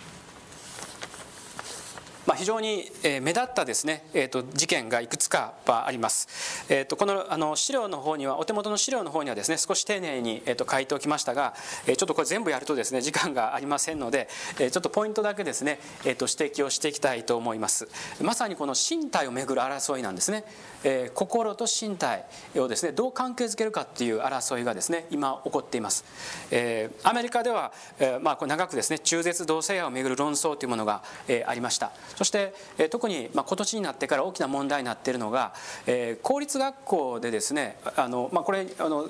[2.26, 11.54] まあ、非常に目立ったですね、えー、と事件がいくつかあります、えー、とこのあの資料の方にはお手元の資料の方にはですね少し丁寧に、えー、と書いておきましたが、
[11.86, 14.28] えちょっとこれ全部やるとですね時間がありませんので、
[14.60, 17.88] えちょっとポイントだけですね、えー、と指摘をしていきたいと思います。
[18.20, 20.44] まさにこの身体をめぐる争いなんですね、
[20.84, 22.24] えー、心と身体
[22.56, 26.04] をですねどう関係づけるかっていう争いがですね今起こっています、
[26.50, 31.92] えー、アメリカでは、えー、まあこれ長くですね中絶同性愛をめぐる論争というものが、えー、ありました。
[32.16, 35.54] そして、え、特に、まあ、今年になってから大きな問題になっているのが、
[35.86, 39.08] え、公立学校でですねあの、まあ、これあの、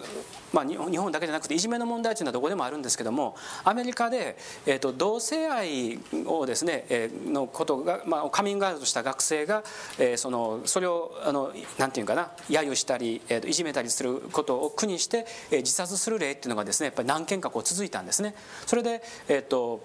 [0.53, 4.37] まあ、日本だけじゃなくていじめの問題というのはどこでもあるんですけどもアメリカで、
[4.67, 9.65] えーと、同性愛をですね、えー、のことが、まあ、カミングアウトした学生が、
[9.99, 18.35] えー、そのそれをあのなんていうかな揶揄したり、えー、といじめたりすることを苦にして、えー、自殺する例っていうのがですねやっぱり何件かこう続いたんですね。
[18.67, 19.81] それで、えーと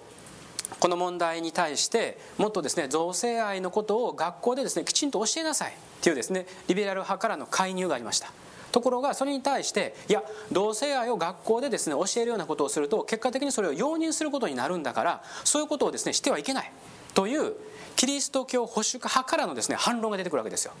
[0.80, 8.32] この問題に対してもっとですね同性愛のことを学校でですねきちんと教えなさいっていうですねリベラル派からの介入がありました。
[8.70, 16.72] ところがそれに対していや同性愛を学校でですね教えるようなことをすると結果的にそれを容認することになるんだからそういうことをですねしてはいけない。
[17.14, 17.54] という
[17.96, 20.72] キリスト教保守派からのですね反論が出てくるわけですよ。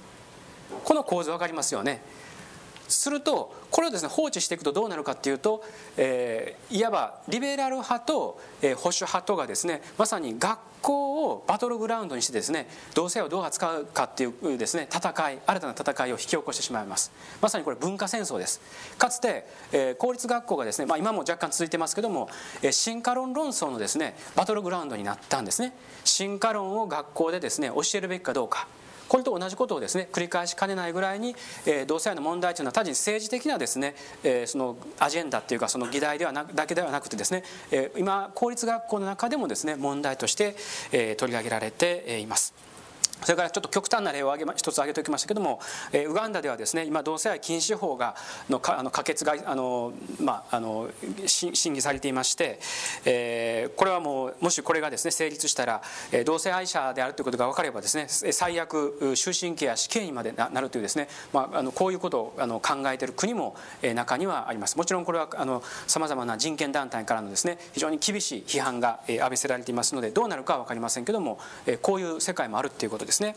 [0.84, 2.02] この構図分かりますよね。
[2.88, 5.62] するとこれをですね放置していくとどうなるかっていうと、
[5.96, 17.12] えー、いわばリベラル派と、えー、保守派とがですねまさに学校をバトルグラウンドにしてですね同性をどう扱うかっていうですね戦い新たな戦いを引き起こしてしまいます。
[17.40, 18.60] まさにこれ文化戦争です。
[18.96, 22.28] かつて、えー、公立学校がですね、まあ、今も若干続いてますけども、
[22.62, 25.74] えー、進化論論争のですねバトルグラウンドになったんですね。
[26.04, 28.66] 進化論を学校でですね教えるべきかどうか。
[29.08, 31.34] これと同じことをですね繰り返しかねないぐらいに、
[31.66, 40.56] えー、同性愛の問題というのは単に政治的なですね、えー、そのアジェンダっていうかその議題ではなだけではなくてですね、えー、今公立学校の中でもですね問題として、
[40.92, 42.67] えー、取り上げられています。
[43.22, 45.60] それからちょっと極端な例を挙げ一つ挙げておきましたけども、
[45.92, 48.14] えー、ウガンダではですね今同性愛禁止法が
[48.48, 50.90] のかあの可決があの、まあ、あの
[51.26, 52.58] 審議されていまして、
[53.04, 64.76] えー、これはもうもしこれがですね成立したら、えー、同性愛者であるということが分かればですね最悪終身刑や死刑にまでなるというですね、まあ、あのこういうことをあの考えている国も、えー、中にはあります。
[64.76, 65.28] もちろんこれは
[65.86, 73.36] さまざまな人権団体からのですね非常に厳しい批判が、えー、浴びせられていますのでどうなるかは分かりませんけども、えー、こういう世界もあるということですね。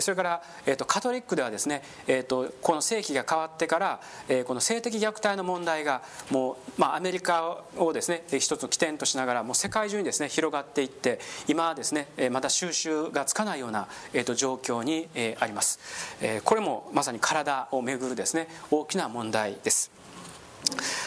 [0.00, 15.78] それから、えー、とカトリックではですね、えー、とこの世紀が変わってから、えー、この性的虐待の問題がもう、まあ、アメリカをですね一つの起点としながらもう世界中にですね広がっていって今はですねまた収集がつかないような、えー、と状況に、えー、あります、
[16.20, 19.97] えー、これもまさに体をめぐるですね大きな問題です。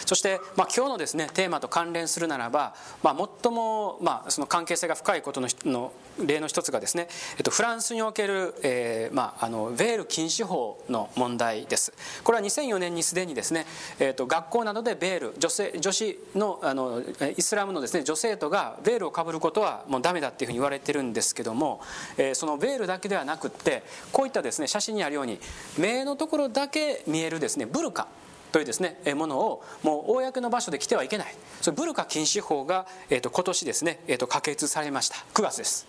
[0.06, 11.94] そして、まあ、今日のですねテーマと関連するならば、まあ、最も、まあ、その関係性が深いことのの例の一つがですね、えっと、フランスにおける、えーまあ、あのベール禁止法の問題です。
[12.24, 13.66] これは2004年にすでにですね、
[14.00, 17.02] えっと、学校などでベール女性女子のあの
[17.38, 21.82] イスラムのですね女生徒がベールをかぶることはもうダメだっていうふうに言われてるんですけども、
[22.18, 25.40] えー、そのベールだけではなくってこういったですね写真にあるように
[25.78, 28.08] 目のところだけ見えるですねブルカ。
[28.52, 31.36] というですねものをもう公の場所で来てはいけない。
[31.62, 35.16] それブルカ禁止法が、えー、と今年ですね、えー、と可決されました。
[35.34, 35.88] 9月です。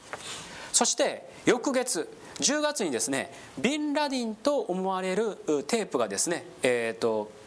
[0.73, 2.09] そして翌月
[2.41, 7.42] 10月にですねビンラディンと思われるテープがですね、えーと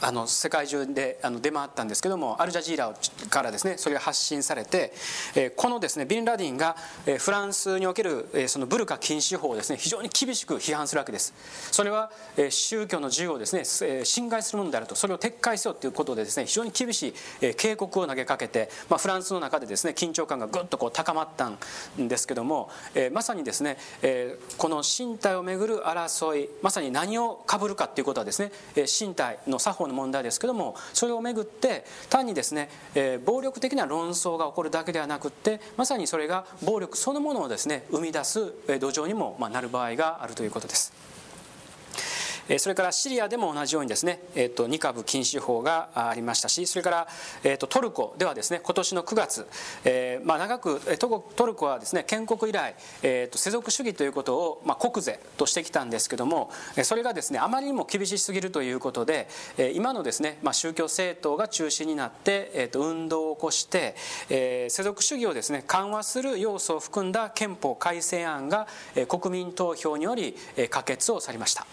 [0.00, 2.94] あの世界中であの出回ったんですけどもアルジャジーラ
[3.28, 4.92] からですねそれが発信されて、
[5.34, 6.76] えこのですねビンラディンが、
[7.06, 11.34] えフランスにおける、えそのブルカ禁止法をですね非常に厳しく批判するわけです。
[11.70, 14.94] それは、え宗教の自由をですね、え侵害するものであると。
[14.94, 21.58] それを撤回せよということでですね非常に厳しい、え警告を投げかけて、まあ、フランスの中でですね緊張感がぐっとこう高まったん
[21.98, 41.19] ですけども、えまさにですね、えこの身体をめぐる争いまさに何をかぶるかということはですね、え身体の作法の問題ですけどもそれをめぐって単にですね、えー、暴力的な論争が起こるだけではなくってまさにそれが暴力そのものをですね生み出す土壌にもなる場合があるということです。
[42.58, 47.08] それからシリアでも同じようにですね、えー、と2株禁止法がありましたしそれから、
[47.44, 49.46] えー、とトルコではですね今年の9月、
[49.84, 56.50] えーまあ、長くトルコはですね建国以来、えー、と世俗主義ということを、まあ、国是としてきたんですけども
[56.82, 59.28] それがですねあまりにも厳しすぎるということで
[59.74, 63.94] 今のですね、まあ、宗教政党が中心になって、えー、と運動を起こして、
[64.28, 68.66] えー、世俗主義をですね緩和する要素を含んだ憲法改正案が
[69.08, 70.36] 国民投票により
[70.68, 71.66] 可決をされました。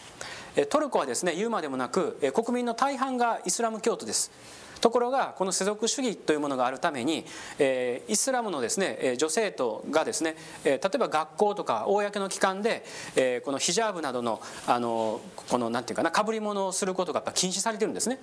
[0.66, 4.32] トルコはですね言うまでもなく国民の大半がイスラム教徒です
[4.80, 7.26] ところがこの世俗主義というものがあるために、
[7.60, 18.20] え、イスラムのですね女性徒がですね、え、例えば学校とか公の機関で、え、このヒジャーブなどのあのこのなんていうかなかぶり物をすることがやっぱ禁止されてるんですね。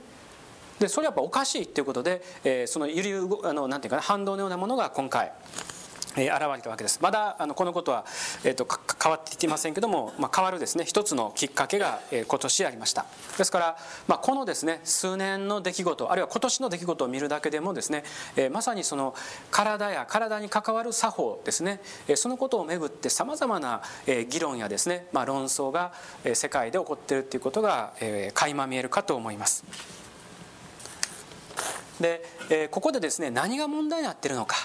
[0.79, 3.13] でそれはやっぱおかしいっていうことで、え、その揺り
[3.45, 5.33] あのなんていうかな反動のようなものが今回
[6.23, 6.99] 現れたわけです。
[7.03, 8.05] まだあのこのことは、
[8.45, 8.67] えーと、
[9.03, 10.85] 変わっていませんけども、まあ、変わるですね。
[10.85, 13.07] 一つのきっかけが、えー、今年ありました。
[13.37, 18.05] ですから、まあ、このですね数年の出来事あるいは今年の出来事を見るだけでもですね、
[18.37, 19.15] えー、まさにその
[19.51, 25.93] 体や体に関わる作法ですね、えー、そのことをめぐってさまざまな、えー、議論やですね、まあ、論争が、
[26.25, 29.65] えー、世界で起こっているということが、えー、垣間見えるかと思います。
[32.01, 34.57] で、えー、ここでですね何が問題になっているのか。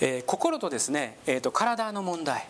[0.00, 2.46] えー、心とですね、えーと、体の問題。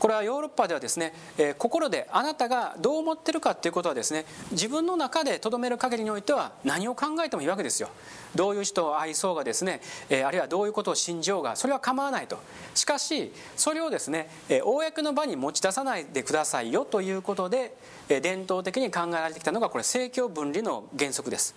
[0.00, 7.90] これはヨーロッパではですね、えー、心であなたがどう思ってるかっていうことはですね自分の中でとどめる限りにおいては何を考えてもいいわけですよ。
[8.34, 12.38] どういう人を愛そうがですね、えー、あるいはどういうことを信じようがそれは構わないと。
[12.74, 17.76] しかしそれをですね、えー、公の場に持ち出さないでくださいよということで、
[18.08, 21.54] え、伝統的に考えられてきたのがこれ政教分離の原則です。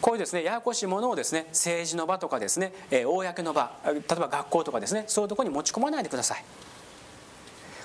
[0.00, 6.44] こういうですねややこしいものをですね政治の場とかですね、えー、公の場例えば学校とかですねそういうところに持ち込まないでください。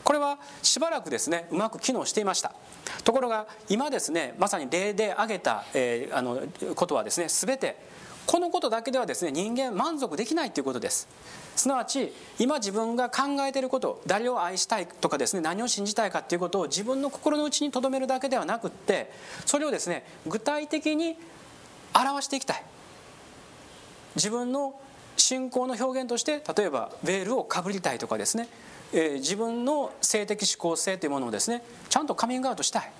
[0.03, 2.53] これはしばらくですねうまく機能していました。
[3.03, 6.43] ところが今ですねまさに例で挙げた、えー、あの
[6.75, 7.75] ことはですね全て
[8.27, 11.07] このことだけではですね人間満足できないということです。
[11.55, 19.11] すなわち今自分が考えていること誰を愛したいとかですね何を信じたいかということを自分の心の内に留めるだけではなくって
[19.45, 21.17] それをですね具体的に
[21.95, 22.63] 表していきたい。
[24.15, 24.79] 自分の
[25.17, 28.47] 信仰の表現として例えばベールをかぶりたいとかですね、
[28.93, 32.91] えー、自分の性的指向性というものをですねちゃんとカミングアウトしたい。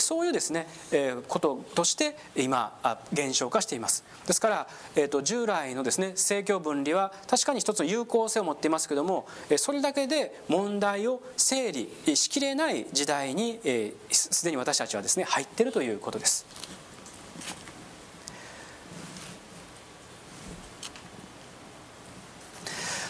[0.00, 2.76] そういうですね、えー、こととして今
[3.12, 4.04] 減少化しています。
[4.26, 9.28] ですから、えーと、従来のですね政教分離は確かに一つの有効性を持っていますけども
[9.58, 16.75] それだけで問題を整理しきれない時代にすで、えー、に私たちはですね入っているということです。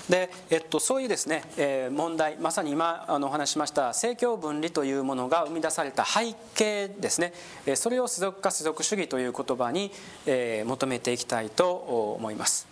[0.08, 7.32] で、えっと、そういうですね、えー、問題まさに今あのお話しました政教分離というものが生み出された背景ですね、
[7.66, 9.90] えー、それを世俗化世俗主義という言葉に、
[10.26, 12.66] えー、求めていきたいと思います。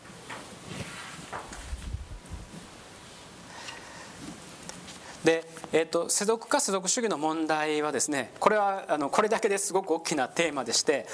[5.25, 11.07] でえーと、世俗化世俗主義の問題はですねこれはあのこれだけですごく大きなテーマでして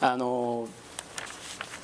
[0.00, 0.66] あの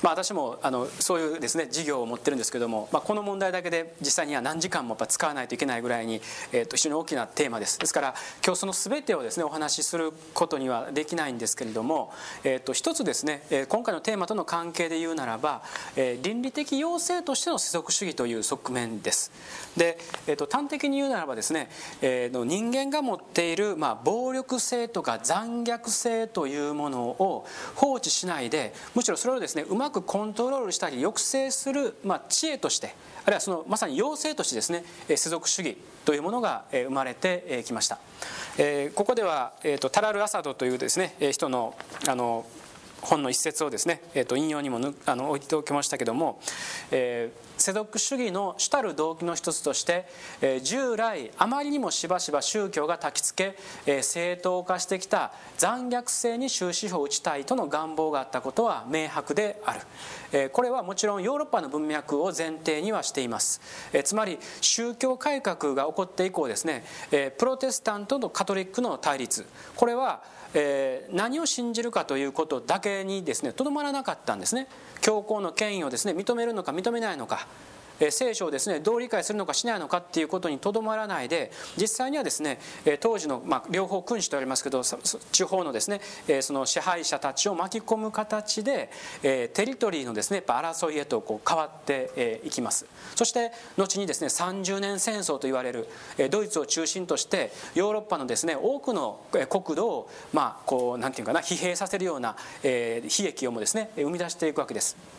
[0.05, 7.79] まあ、私もあのそういうですね事業を持ってるんですけども、まあ、この問題だけで実際には何時間もやっぱ使わないといけないぐらいに、えー、と非常に大きなテーマです。
[7.79, 8.15] ですから
[8.45, 12.13] 今日その全てをですねお話しすることにはできないんですけれども、
[12.43, 15.63] えー、と一つですねえ今回のテーマとの関係で言うならば、
[15.95, 19.31] え、倫理的要請としての世俗主義という側面です。
[19.75, 21.67] で、えー、と端的に言うならばですね、
[22.03, 37.99] えー、人間が持っている、まあ、暴力性とか残虐性というものを放置しないでむしろそれをですねうまくコントロールしたり抑制する、まあ、知恵としてあるいはそのまさに要請としてですね世俗主義というものが生まれてきました。
[38.95, 41.75] ここでは、えーと、タラル・アサドというですね人の
[42.07, 42.45] あの
[43.05, 46.39] 本の一節をですね、えー、と引用にもあの置いておきましたけども、
[46.91, 50.05] えー世俗主義の主たる動機の一つとして、
[50.41, 59.79] え従来あまりにもしばしば宗教が焚きつけ、え正当化してきた残虐性に終止符を打ちたいとの願望があったことは明白である、
[60.31, 63.61] えこれはもちろんヨーロッパの文脈を前提にはしています、
[63.93, 69.45] えつまり宗教改革が起こって以降ですね、えプロテスタントとカトリックの対立。
[69.75, 70.23] これは
[70.55, 74.67] えー、何を信じるかということだけにですねとどまらなかったんですね。
[75.01, 77.47] 教皇の権威をですね認めるのか認めないのか。
[78.09, 82.59] 聖書をですねどう理解するのかしないのかっていうことにとどまらないで実際にはですね
[82.99, 84.81] 当時の、まあ、両方君主と言われますけど
[85.31, 86.01] 地方のですね
[86.41, 88.89] その支配者たちを巻き込む形で
[89.21, 95.87] テリトリーのですね争いへとこう変わっていきますそして後にですね30年戦争と言われる
[96.29, 105.14] ドイツを中心としてヨーロッパのですね多くの国土をまあこうなんていうかな疲弊させるような悲劇をもですね生み出していくわけです。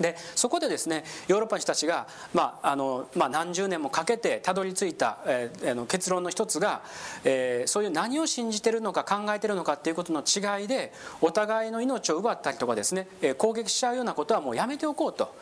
[0.00, 6.82] でそこでですねヨーロッパの人たちが、まああのまあ、何十年もかけてたどり着いた、えー、結論の一つが、
[7.24, 15.34] えー、そういう何を信じてるのか考えてるのかっていうことの違いでお互いの命を奪ったりとかですね攻撃しちゃうようなことはもうやめておこうと。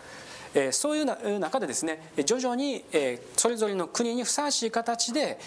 [0.72, 2.84] そういう中でですね徐々に、
[3.36, 5.38] それぞれの国にふさわしい形で、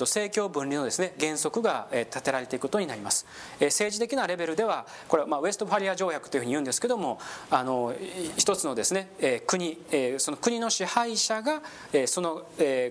[0.00, 3.26] 政教分離のですね原則が、立てられていくことになります、
[3.60, 7.18] 政治的なレベルではこれは、まあ、ウェストファリア条約というふうに言うんですけども
[7.50, 7.94] あの
[8.36, 9.08] 一つのですね、
[9.46, 9.78] 国、
[10.18, 11.62] その国の支配者が、
[12.06, 12.46] その、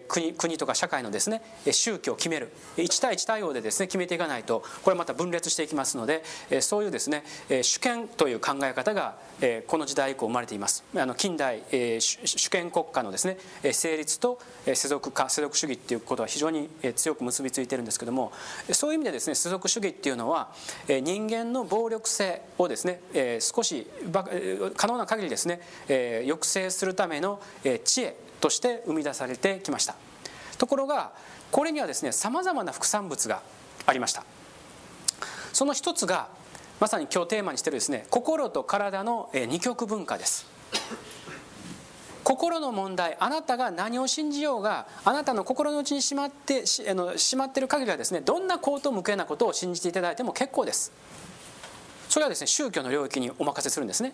[0.08, 2.52] 国国とか社会のですね宗教を決める。
[2.78, 6.24] 1対1対応でですね決めていかないとこれまた分裂していきますので、
[6.62, 7.24] そういうですね
[7.62, 9.16] 主権という考え方が、
[9.68, 10.84] この時代以降生まれています。
[10.96, 13.38] あの近代え主権国家のですね
[13.72, 18.32] 成立と世俗化世俗主義っていうことは非常に強く結びついてるんですけども
[18.72, 20.52] そういう意味でですね世俗主義っていうのは
[20.88, 23.02] 人間の暴力性をですね
[23.40, 23.88] 少し
[24.76, 27.42] 可能な限りですね抑制するための
[27.84, 29.96] 知恵として生み出されてきました。
[30.58, 31.12] ところが
[31.52, 33.42] これにはですねさまざまな副産物が
[33.86, 34.24] ありました。
[35.54, 36.30] その一つが
[36.80, 40.48] まさに今日テーマにしてるですね心と体の二極文化です。
[42.24, 50.92] 心の問題あなたが何を信じようがあなたの心の内にしまってしあのしまってる限りはですねどんな高等無形なことを信じていただいても結構です。
[52.10, 54.14] それはですね宗教の領域にお任せするんですね。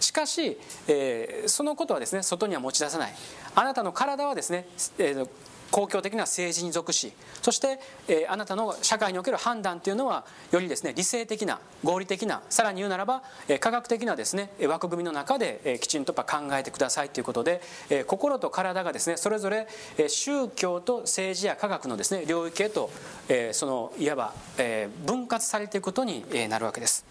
[0.00, 3.14] しかし、えー、そのことはですね外には持ち出さない。
[3.54, 4.66] あなたの体はですね、
[4.98, 5.28] えー、
[5.72, 17.60] 公共的な政治に属しそして、えあなたの社会における判断というのはよりですね理性的な合理的なさらに言うならば、え科学的なですね枠組みの中で、えきちんと考えてくださいということで、
[17.90, 19.66] え心と体がですねそれぞれ、
[19.96, 22.90] え宗教と政治や科学のですね領域へと、
[23.28, 27.04] えそのいわば、え分割されていくことになるわけです。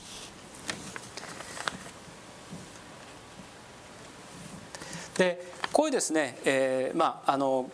[5.17, 7.69] でこういうですね、えー、まああの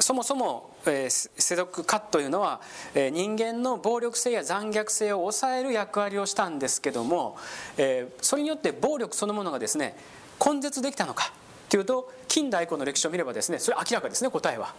[0.00, 2.60] そもそも、えー、世俗化というのは、
[2.94, 7.36] えー、人間の暴力性や残虐性を抑える役割をしたんですけども、
[7.76, 9.96] えー、それによって暴力そのものがですね
[10.44, 11.32] 根絶できたのか
[11.68, 14.74] というと近代以降の歴史を見ればですねそれ明らかですね答えは。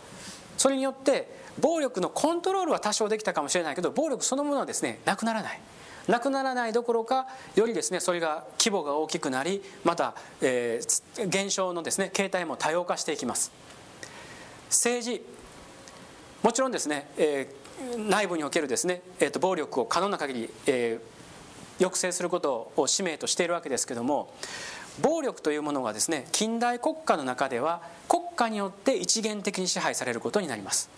[0.57, 5.59] それによって暴力のコントロールは多少できたかもしれないけど暴力そのものはですねなくならない。
[6.07, 13.51] なくならないどころかよりですねそれが規模が大きくなりまた、えー、現象のですね形態も多様化していきます
[14.69, 15.23] 政治。
[16.43, 24.33] もちろんですね、えー、内部におけるですね、えーと、暴力を可能な限り、えー、抑制することを使命としているわけですけども
[25.01, 30.89] 暴力というものはですね近代国家の中では国家によって一元的に支配されることになります。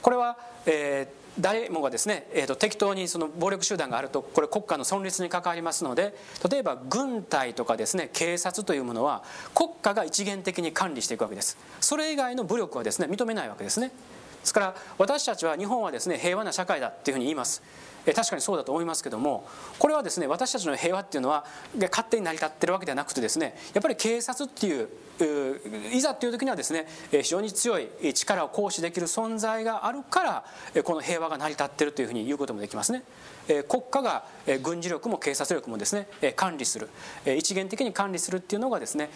[0.00, 6.14] これは、えー誰もがですね、えーと、適当にその暴力集団があるとこれ国家の存立に関わりますので
[6.50, 9.22] 例えば軍隊とかですね警察というものは
[9.54, 11.56] 国家が一元的に管理していくわけです。
[11.80, 13.88] それ以外の武力はですね認めないわけですね。
[13.88, 13.94] で
[14.44, 17.62] すから私たちは日本はですね平和な社会だっていうふうに言います。
[18.14, 19.46] 確かにそうだと思いますけども
[19.78, 21.44] これはですね私たちの平和っていうのは
[21.78, 24.88] 勝手に成り立ってるわけではなくてですねやっぱり警察っていう
[25.92, 30.44] いざという時にはですね非常に強い力を行使できる存在があるか
[30.74, 33.02] らこの平和が成り立ってるというふうに言うこともできますね。
[33.68, 34.24] 国家が
[34.62, 36.88] 軍事力も警察力もですね管理する
[37.36, 39.10] 一元的に管理するっていうのがですね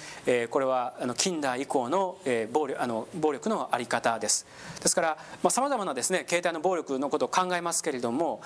[0.51, 2.17] これは近代以降の
[2.53, 4.47] 暴力あの暴力の在り方です。
[4.81, 5.19] ですから
[5.51, 8.41] さまざ、まなですね形態の暴力のことを考えますけれども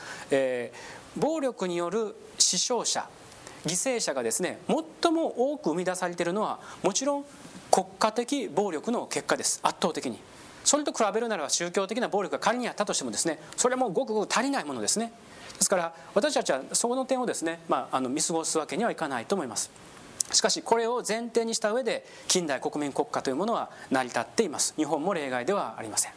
[1.16, 3.09] 暴力による死傷者
[3.64, 4.59] 犠牲者がですね
[5.03, 7.24] 最も多く生み出されているのはもちろん
[7.70, 9.61] 国家的暴力の結果です。
[9.62, 10.18] 圧倒的に。
[10.64, 15.12] それと比べるならば宗教的な暴力が仮にあったとしてもですねそれはもうごくごく足りないものですね。
[15.57, 19.71] ですから私たちはその点をですね、まあ、あの見過ごすわけにはいかないと思います。
[20.33, 24.75] しかしこれを前提にした上で近代国民国家というものは成り立っています。
[24.77, 26.13] 日本も例外ではありません。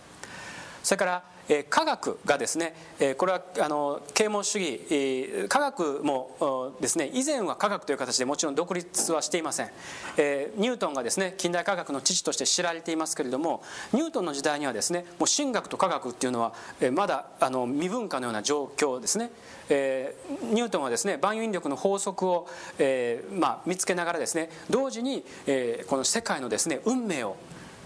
[0.84, 1.24] それから
[1.70, 9.70] 科学がですね、えこれはあの啓蒙主義、科学もですね以前は科学という形でもちろん独立はしていません、
[10.18, 19.32] えニュートンがですね近代科学の父として知られていますけれどもニュートンの時代にはですねもう神学と科学っていうのは、えまだあの未文化のような状況ですね、
[19.70, 20.16] え
[20.54, 22.48] ニュートンはですね万有引力の法則を、
[22.78, 27.38] えまあ、見つけながらですね同時に、えこの世界のですね運命を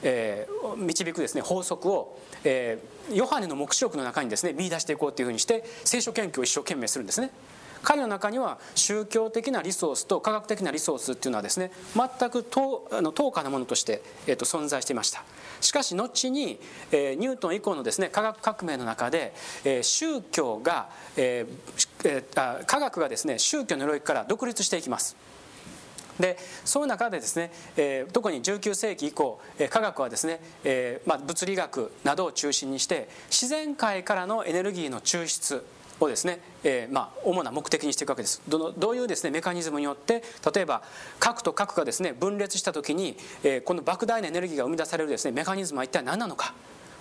[0.04, 7.32] えー、導くですね法則を、えー、ヨハネの黙示録の中にですね見出していこうというふうにして聖書研究を一生懸命するんですね。
[7.84, 15.24] 彼の中には宗教的なリソースと科学的なリソースっていうのはですね全く等あの等価なものとして、えー、と存在していました
[15.62, 16.60] しかし後に、
[16.92, 19.34] えー、ニュートン以降のですね科学革命の中で、
[19.66, 25.18] えー、宗教が、えーえー、科学がですね宗教の領域から独立していきます
[26.20, 29.40] でその中でですね、えー、特に19世紀以降、
[29.70, 35.66] 科学はですね、えーまあ、物理学などを中心にして自然界からのエネルギーの抽出
[36.00, 38.42] をですね、えーまあ、主な目的にしていくわけです。
[38.48, 40.84] どどういうですねメカニズムによって例えば
[41.20, 46.54] 核と核がですね分裂した時に、えー、この莫大なエネルギーが生み出されるですねメカニズムは一体何なのか。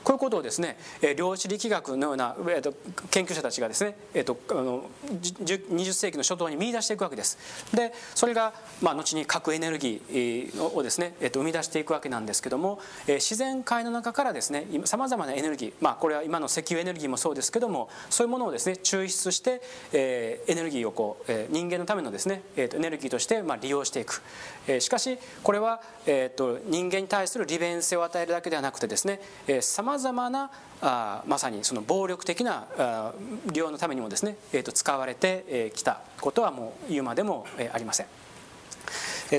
[0.04, 0.76] こういうことをですね
[1.16, 2.74] 量子力学のような、えー、と
[3.10, 7.38] 研究者たちがですね、えー、とあの20世紀の初頭に見出していくわけです。
[7.74, 24.22] でそれが、まあ、後に核エネルギーをですね、えー、と生み出していくわけなんですけども、えー、自然界の中からですねさまざまなエネルギー、まあ、これは今の石油エネルギーもそうですけどもそういうものをですね抽出して、えー、エネルギーをこう、えー、人間のためのですね、えー、とエネルギーとして、まあ、利用していく、
[24.66, 29.20] えー、しかしこれは、えー、と人間に対する利便性を与えるだけではなくてですね
[29.60, 33.12] さままざまなあまさにその暴力的なあ
[33.52, 38.06] 利用のためにもですね、えー、と使われてきたことはもう言うまでもありません。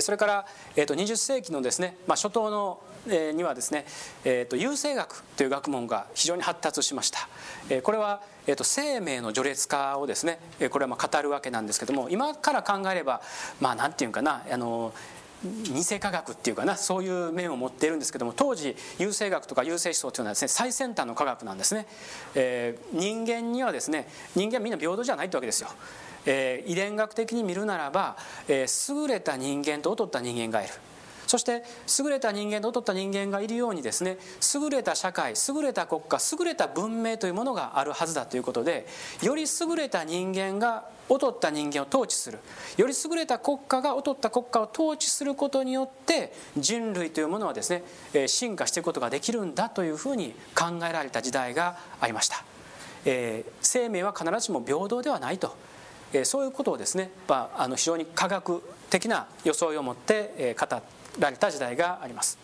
[0.00, 0.46] それから、
[0.76, 3.84] えー、と20世紀のですね、まあ、初頭のにはですね、
[4.24, 7.28] えー、と優生学という学問が非常に発達しました。
[7.68, 10.38] えこれは、えー、と生命の序列化をですね
[10.70, 13.20] これはまあ語るわけなんですけども今から考えれば
[13.60, 14.94] まあ何て言うかなあの
[15.44, 21.86] 偽科学っていうかなそういう面を持っているんですけども当時優生学とか優生思想というのはですね最先端の科学なんですね、
[22.34, 25.68] えー、人間にはですね人間はみんな平等じゃないってわけですよ、
[26.26, 28.16] えー、遺伝学的に見るならば、
[28.48, 30.72] えー、優れた人間と劣った人間がいる。
[31.26, 31.64] そして
[32.02, 34.18] 優れた人間と劣った人間がいるようにですね
[34.54, 38.86] 優れた社会優れた国家優れた文明というものがあるはずだということで
[39.22, 42.38] より優れた人間が劣った人間を統治する。
[42.76, 52.44] より優れた国家が劣った国家を統治することによって人類というものはですね進化していくことができるんだというふうに考えられた時代がありました、
[53.04, 55.56] えー、生命は必ずしも平等ではないと、
[56.12, 60.82] えー、そういうことをですね、まあ、あの非常に科学的な装いを持って、えー、語
[61.18, 62.43] られた時代があります。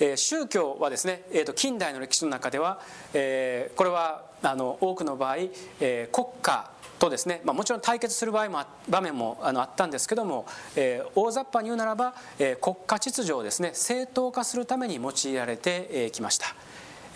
[0.00, 2.80] え宗教はですね、えー、と近代の歴史の中では、
[3.14, 5.36] えー、これはあの多くの場合、
[5.80, 16.54] えー、国家とですね、まあ、もちろん対決する場合も場面もあのあったんですけども、えー、大雑把に言うならば、えー、国家秩序をですね正当化するために用いられてきました。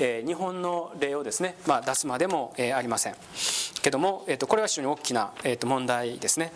[0.02, 3.14] えー、日本の例をですね、まあ、出すまでも、えー、ありません
[3.82, 6.52] けども、えーと、これは非常に大きな、えーと、問題ですね。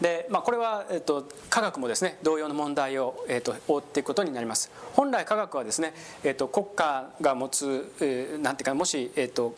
[0.00, 5.94] で、まあ、これは、えーと、科学もですね同様の問題を、えー、と覆っていくことになります本来科学はですね、
[6.24, 9.54] えー、と国家が持つ、えー、なんていうかもし、えー、と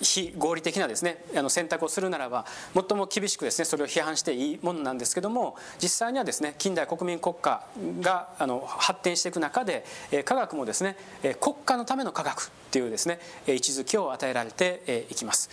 [0.00, 7.64] 非合理的なですねあの選択をするならば最も厳しくですねそれを批判していいものなんですけども実際にはですね近代国民国家
[8.00, 9.84] があの発展していく中で
[10.24, 10.96] 科学もですね
[11.40, 15.50] 国家のための科学っていうですね位置づけを与えられていきます。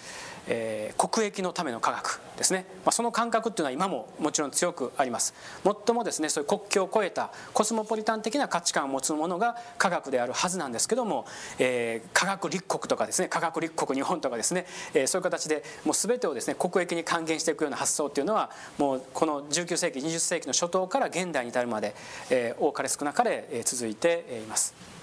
[0.47, 5.33] えー、国益のための科学ですね、まあ、その感覚っていうのは今ももちろん強くあります
[5.63, 11.25] 最もですねそういう国境を越えたコスモポリタン的な価値観を持つものが科学であるはずなんですけども、
[11.59, 21.95] えー、科学立国とかですね科学立国日本とかですね、えー、そういう形でもう全てをですね国益に還元していくような発想っていうのはもうこの19世紀20世紀の初頭から現代に至るまで、
[22.29, 24.97] えー、多かれ少なかれ続いています。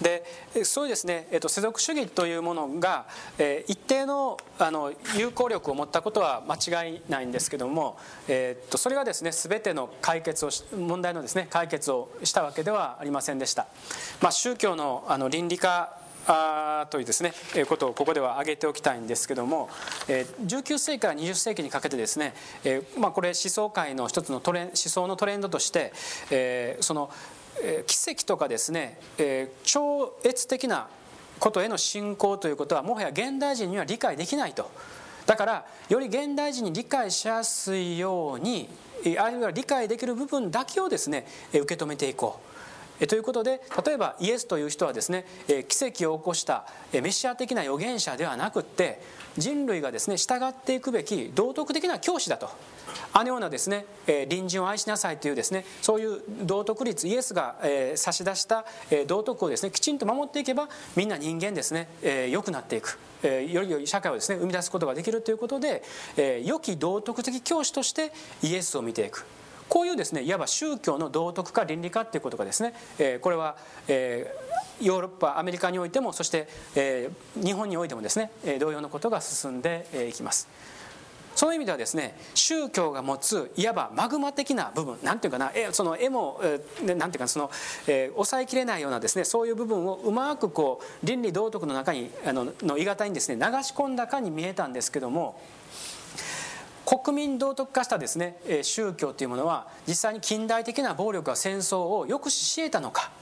[0.00, 0.24] で
[0.64, 3.06] そうですね、えっと、世俗主義というものが、
[3.38, 7.98] え、一定のあの有効力を持ったことは間違いないんですけども、
[8.28, 13.66] え、っとそれがですね全ての解決を問題のですね解決をしたわけではありませんでした。
[14.20, 17.32] まあ、宗教のあの倫理化あというですね
[17.68, 19.68] ことをここでは挙げておきたいんですけども
[20.06, 22.34] 19世紀から20世紀にかけてですね
[22.98, 25.92] まあこれ思想界の一つのトレ思想のトレンドとして
[26.80, 27.10] その
[27.86, 28.98] 奇跡とかですね、
[29.64, 30.88] 超越的な
[31.38, 34.70] ことへの信仰ということはもはや現代人には理解できないと。
[35.26, 38.68] だからより現代人に理解しやすいように
[39.18, 42.49] あるいは理解できる部分だけをですね受け止めていこう。
[43.08, 45.24] ということで例えばイエスという人はですね
[45.68, 49.00] 奇跡を起こしたメシア的な預言者ではなくって
[49.38, 52.50] 人類がですね従っていくべき道徳的な教師だと。
[53.12, 65.82] あのようなですね、え隣人を愛しなさいというですねそういう道徳律イエスが、え差し出した、え道徳をですねきちんと守っていけばみんな人間ですね、え良くなっていく、えより良い社会をですね生み出すことができるということで、
[66.16, 69.24] え良き道徳的教師としてイエスを見ていく。
[69.70, 73.56] こういうですねいわば宗教の道徳化倫理化っていうことがですね、えこれは、
[73.88, 74.30] え
[74.82, 80.48] ヨーロッパアメリカにおいてもそして、え日本においてもですね同様のことが進んでいきます。
[81.36, 86.60] その意味ではですね宗教が持ついわばマグマ的な部分なんていうかなえその絵も、え
[86.94, 87.50] なんていうかその、
[87.86, 95.40] えー、抑えきれないようなですねそういう部分をうまくこう倫理道徳の中にあのの鋳型にですね流し込んだかに見えたんですけども
[96.90, 103.12] 国民道徳化したですね宗教というものは実際に近代的な暴力や戦争を抑止し得たのか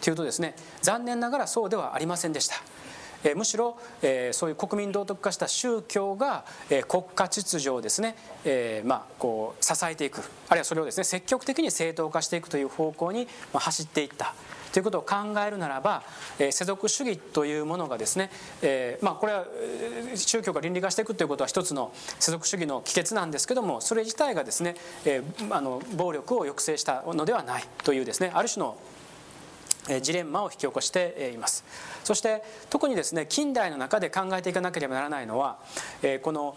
[0.00, 2.54] というとですね残念ながらそうではありませんでした。
[3.34, 3.76] むしろ、
[4.30, 6.44] そういう国民道徳化した宗教が、
[6.86, 8.14] 国家秩序をですね、
[8.84, 14.34] まあ、こう支えていくあるいはそれをですね積極的に正当化していくという方向に、走っていった
[14.72, 15.16] ということを考
[15.46, 16.02] えるならば、
[16.38, 18.30] え世俗主義というものがですね、
[18.62, 19.46] えまあ、これは
[20.14, 28.76] 宗教が倫理化していくということは一つの世俗主義の帰結なんですけどもそれ自体がですね、えあの暴力を抑制したのではないというですねある種の
[30.02, 31.64] ジレンマを引き起こしています。
[32.04, 35.58] そして特にですね近代の中で考えていかなければならないのは
[36.22, 36.56] この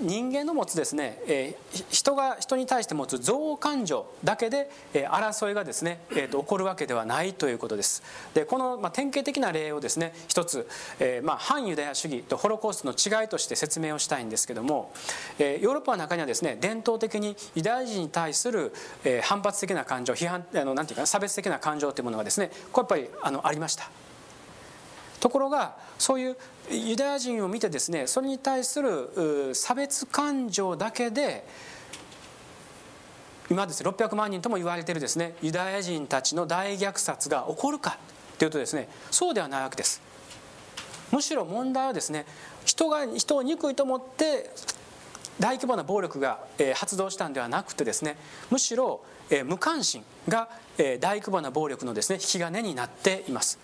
[0.00, 1.54] 人間の持つですね、え
[1.90, 8.02] 人が人に対して持つ憎悪感情だけで、え争いがですね、えー、と起こるわけではないということです。
[8.34, 10.68] でこの、まあ、典型的な例をですね一つ、
[10.98, 14.92] えー、まあ、反ユダヤ主義とホロコーストの違いとして説明をしたいんですけども、
[15.38, 18.72] えヨーロッパの中にはですね伝統的にユダヤ人に対する、
[19.04, 23.90] え反発的な感情批判あのなんていうか差別的な感情というものがですねこれやっぱりあのありました。
[25.22, 26.36] ところがそういう
[26.70, 31.44] ユダヤ人を見てですねそれに対する差別感情だけで
[33.50, 37.98] 今ですね600万人とも言われているですねユダヤ人たちの大虐殺が起こるか
[38.38, 40.00] というとですねそうではないわけです。
[41.12, 42.24] むしろ問題はですね
[42.64, 44.50] 人が人を憎いと思って
[45.38, 46.38] 大規模な暴力が、
[46.74, 48.16] 発動したんではなくてですね
[48.50, 49.00] むしろ、
[49.44, 50.48] 無関心が、
[51.00, 53.58] 大規模な暴力のですね引き金になっています。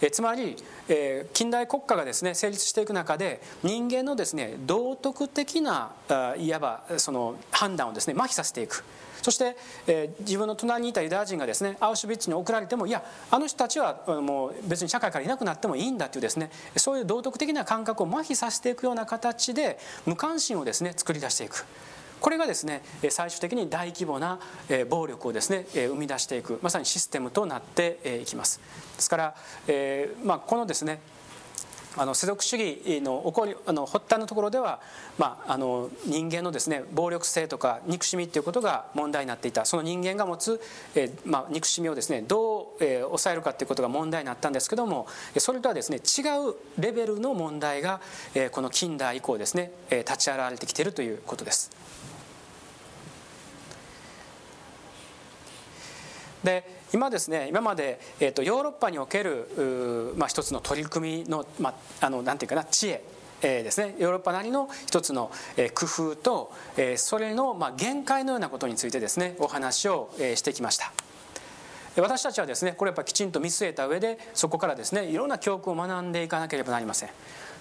[0.00, 0.56] えつまり、
[0.88, 5.92] え近代国家がですね成立していく中で人間のですね道徳的な
[6.38, 8.84] いわばその判断をですね麻痺させていく
[9.22, 21.64] そして、え自分の隣にいたユダヤ人がですねアウシュビッツに送られてもいやあの人たちはもう別に社会からいなくなってもいいんだというですねそういう道徳的な感覚を麻痺させていくような形で無関心をですね作り出していく。
[22.20, 24.38] これがですね最終的に大規模な
[24.88, 28.60] 暴力をですね生み出していくまさにシステムとなっていきます
[28.96, 29.34] ですから、
[29.68, 31.00] えーまあ、このですね
[31.98, 34.80] あの世俗主義の起こりあの発端のところでは、
[35.16, 40.60] まあ、あの人間のですね暴力性とか憎しみということが問題になっていたその人間が持つ、
[40.94, 45.06] えーまあ、憎しみをですねどう、えー、抑えるかということが問題になったんですけども
[45.38, 48.00] それとはですね違うレベルの問題が、
[48.34, 51.70] えー、この近代以降ですね、えー、立ち現れてきているということです。
[56.44, 63.02] で今ですね今まで、えーと、ヨーロッパにおける、まあ、一つの取り組みの,、まあ、あのなんていうかな知恵
[63.42, 63.94] えー、ですね。
[63.98, 70.90] ヨーロッパなりの一つの、えー、工夫と、えー、それの、まあ、限界のようなことについてですねお話を、えー、してきました。
[72.00, 77.10] 私たちはですねこれやっぱきちんと見据えた上でそこからですねいろんな教訓を学んでいかなければなりません。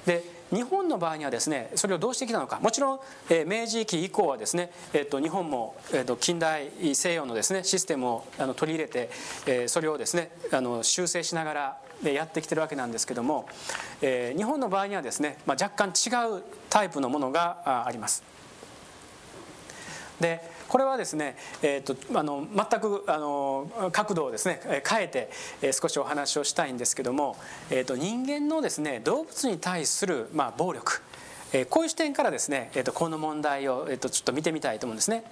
[0.05, 0.23] で
[0.53, 9.09] 日本の場合にはですねそれをどうしてきたのかもちろん、えー、明治期以降はですね、えーと、日本も、えーと、近代西洋のですねシステムをあの取り入れて、
[9.47, 13.47] えー、それをですねあの修正しながらやってきてるわけなんですけども、
[14.01, 18.23] えー、日本の場合にはですね、まあ、若干違うタイプのものがあります。
[20.19, 25.29] でこれはですね、えーと、あの全くあの角度をですね変えて、
[25.61, 27.37] え、少しお話をしたいんですけども、
[27.69, 31.01] えーと、人間のですね動物に対する、まあ、暴力、
[31.53, 35.23] えー、こういう視点からですね、えーと、この問題を、えー、とちょっと見てみたいと思うんですね。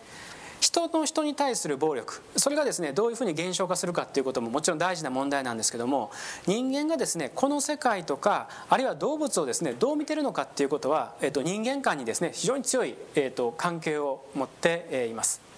[0.63, 6.09] 人の人に対する暴力それがですねどういうふうに減少化するかっていうことももちろん大事な問題なんですけども
[6.47, 15.52] 人間がですねこの世界とかあるいは動物をですねどう見てるのかっていうことは、えー、と人間間にですね非常に強い、えー、と関係を持っています。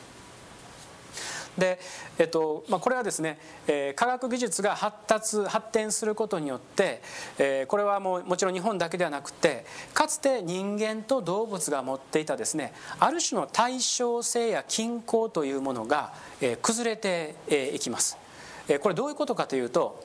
[1.58, 1.80] で、
[2.18, 3.38] えっとまあ、これはですね、
[3.68, 7.02] えー、科学技術が発達発展することによって、
[7.38, 17.36] えー、これはもうもちろん日本だけではなくてかつて人間と動物が持っていたですねある種の対称性や均衡というものが、えー、崩れて
[17.74, 18.18] いきます。
[18.68, 20.04] えー、これどういうことかというと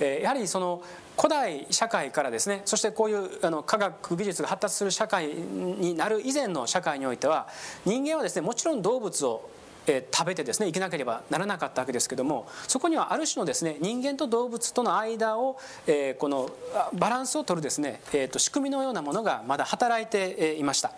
[0.00, 0.82] やはりその
[1.16, 7.48] 古代社会からですねそしてこういうあの科学技術が発達する社会になる以前の社会においては
[7.84, 9.50] 人間はですねもちろん動物を
[9.86, 16.50] え食べてですね生きなければならなかったわけですけどもそこにはある種のですね人間と動物との間を、えこの
[16.94, 20.92] バランスを取るですね、えー、と仕組みのようなものがまだ働いていました。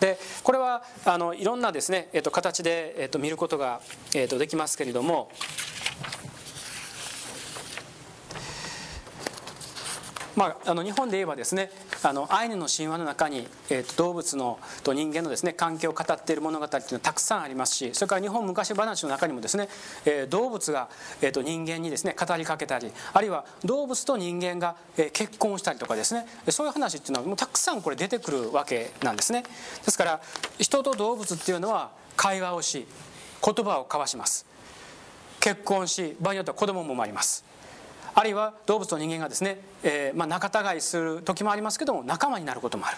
[0.00, 3.80] でこれはあのいろんなですね、えー、と形で、えー、と見ることが、
[4.14, 5.30] えー、とできますけれども
[10.36, 11.70] まあ、あの日本で言えばですね
[12.02, 19.68] あのアイヌの神話の中に、えーと、動物のと人間のですね関係を語っている物語っていうのはたくさんありますしそれから日本昔話の中にもですね、
[20.04, 20.88] えー、動物が、
[21.22, 29.44] えーと、人間にですね語りかけたりあるいは動物と人間が、えー、結婚したりとかですねそういう話っていうのはもうたくさんこれ出てくるわけなんですね。
[29.84, 30.20] ですから
[30.58, 32.86] 人と動物っていうのは会話をし
[33.44, 34.46] 言葉を交わします。
[35.40, 37.44] 結婚し場合によっては子供も生まれます。
[38.14, 42.96] あるいは動物と人間がですね、えー、まあ、仲違いする時もありますけども仲間になることもある。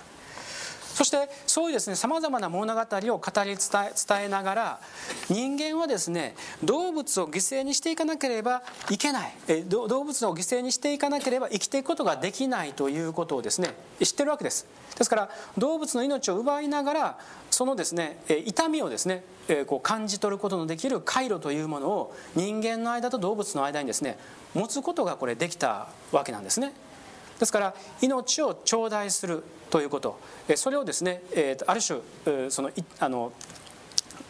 [0.97, 2.85] そしてそういうですねさまざまな物語を
[3.19, 4.81] 語り伝え伝えながら
[5.29, 9.35] 人間はですね動物を犠牲にしていかなければいけない。
[9.69, 14.67] 動物を犠牲にしていかなければ生きていくことができないということをですね知ってるわけです。
[14.97, 17.19] ですから動物の命を奪いながら
[17.51, 19.23] そのですね痛みをですね
[19.67, 24.19] こう感じ取ることのできる回路というものを人間の間と動物の間にですね
[24.57, 26.73] 持つことがこれできたわけなんですね。
[27.39, 30.19] ですから命を頂戴するということ。
[30.57, 31.23] それをですね
[31.67, 32.01] ある種
[32.51, 33.33] そのあの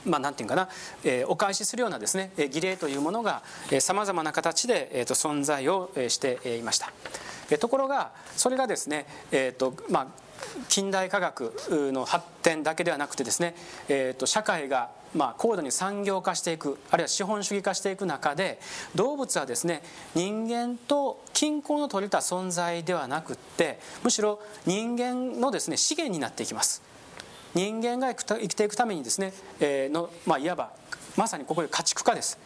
[0.05, 0.69] まあ、なんていうかな、
[1.03, 3.43] えお返しするようなですね儀礼というものが
[3.81, 6.93] さまざまな形で、えー、と存在をしていました。
[7.59, 10.07] ところがそれがですね、えーとまあ、
[10.69, 11.53] 近代科学
[11.93, 13.55] の発展だけではなくてですね、
[13.89, 18.59] えー、と社会がまあ高度に産業化していくあるいは資本主義化していく中で
[18.95, 19.83] 動物はですね
[20.15, 26.83] 人間と均衡の取れた存在ではなくってむしろ人間のですね資源になっていきます。
[27.55, 30.73] 人間が生きていくためにですね、えー、の、まあ、いわば
[31.17, 32.39] まさにここで家畜化です、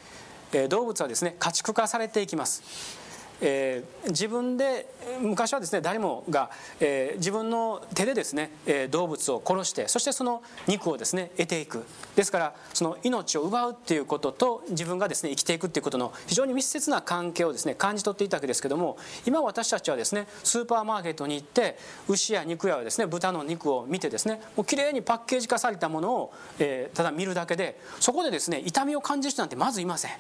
[0.53, 3.10] えー、動物はですね家畜化されていきます。
[3.41, 4.87] えー、自分で
[5.21, 11.85] 昔はですね誰もが、えー、自分の手でですね、え動物を殺してそしてその肉をですね得ていく
[12.17, 21.77] ですからその命を奪うっていうことと自分がですね生きていくっていうことの非常に密接な関係をですね感じ取っていたわけですけども今私たちはですねスーパーマーケットに行って
[22.09, 30.13] 牛や肉やですね豚の肉を見てですねもうきれいにパッケージ化されたものを、えー、ただ見るだけでそこでですね痛みを感じる人なんてまずいません。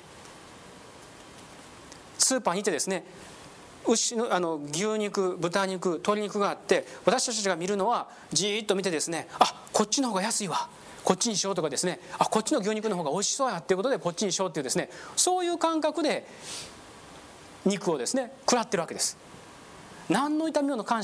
[2.20, 3.04] スーパーにいてですね
[3.86, 10.68] 牛のあの牛肉豚肉鶏肉があって私たちが見るのはじーっと見てですねあこっちの方が安いわ。
[11.02, 16.26] こっちにしようとかですねあこっちの牛肉の方が美味しそうやっていうことでこっちにしようっていうですねそういう感覚で
[17.64, 19.16] 肉をですね食らってるわけです。
[20.10, 21.02] 何の痛みの感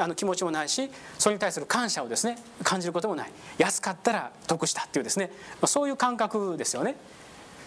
[0.00, 3.32] あの気持ちもないしそれに対する感謝をですね感じることもない。
[3.56, 5.30] 安かったら得したっていうですね
[5.64, 6.96] そういう感覚ですよね。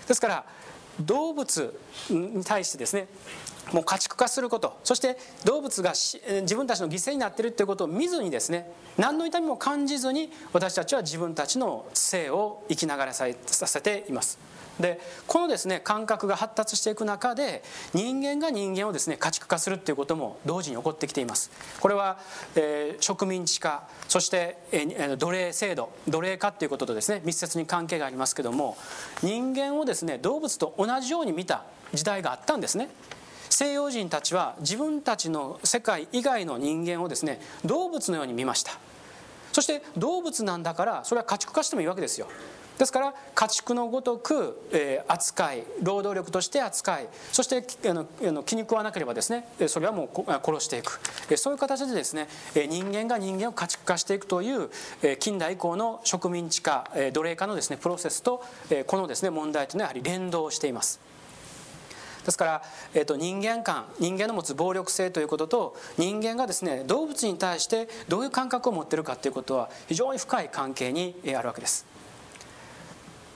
[0.07, 0.45] ですから
[1.05, 1.77] 動物
[2.09, 3.07] に対してですね
[3.71, 14.39] もう家畜化することそして動物が自分たちの犠牲になっているということを見ずにですね何の痛みも感じずに私たちは自分たちの生を生きながらさせています。
[14.79, 17.63] でこのですね感覚が発達していく中で
[17.93, 21.51] 人間が人間をですね家畜化するっていうことも同時に起こってきています。
[21.79, 22.19] これは、
[22.55, 28.77] えー、植民地化そして、えー、奴隷制度奴隷化っていうこととですね密接に関係がありますけども
[29.21, 31.63] 人間をですね動物と同じように見た
[31.93, 32.89] 時代があったんですね。
[33.49, 38.71] 西洋人たちは自分たちの世界以外の人間をですね動物のように見ました。
[39.51, 42.27] そして動物なんだからそれは家畜化してもいいわけですよ。
[42.77, 50.99] ですから家畜のごとく、え、扱い労働力として扱いそしてあの気に食わなければですねそれはもう殺していく
[51.37, 54.69] そういう形でですね人間が人間を家畜化していくという
[55.19, 58.43] 近代以降の植民地化奴隷化のですねプロセスと
[58.87, 61.11] このですね問題というのはやはり連動しています。
[62.25, 62.63] ですから、
[62.93, 71.90] えー、と人間観人間の持つ暴力性ということと人間がですね動物に対してどういう感覚を持っているかということは非常に深い関係にあるわけです。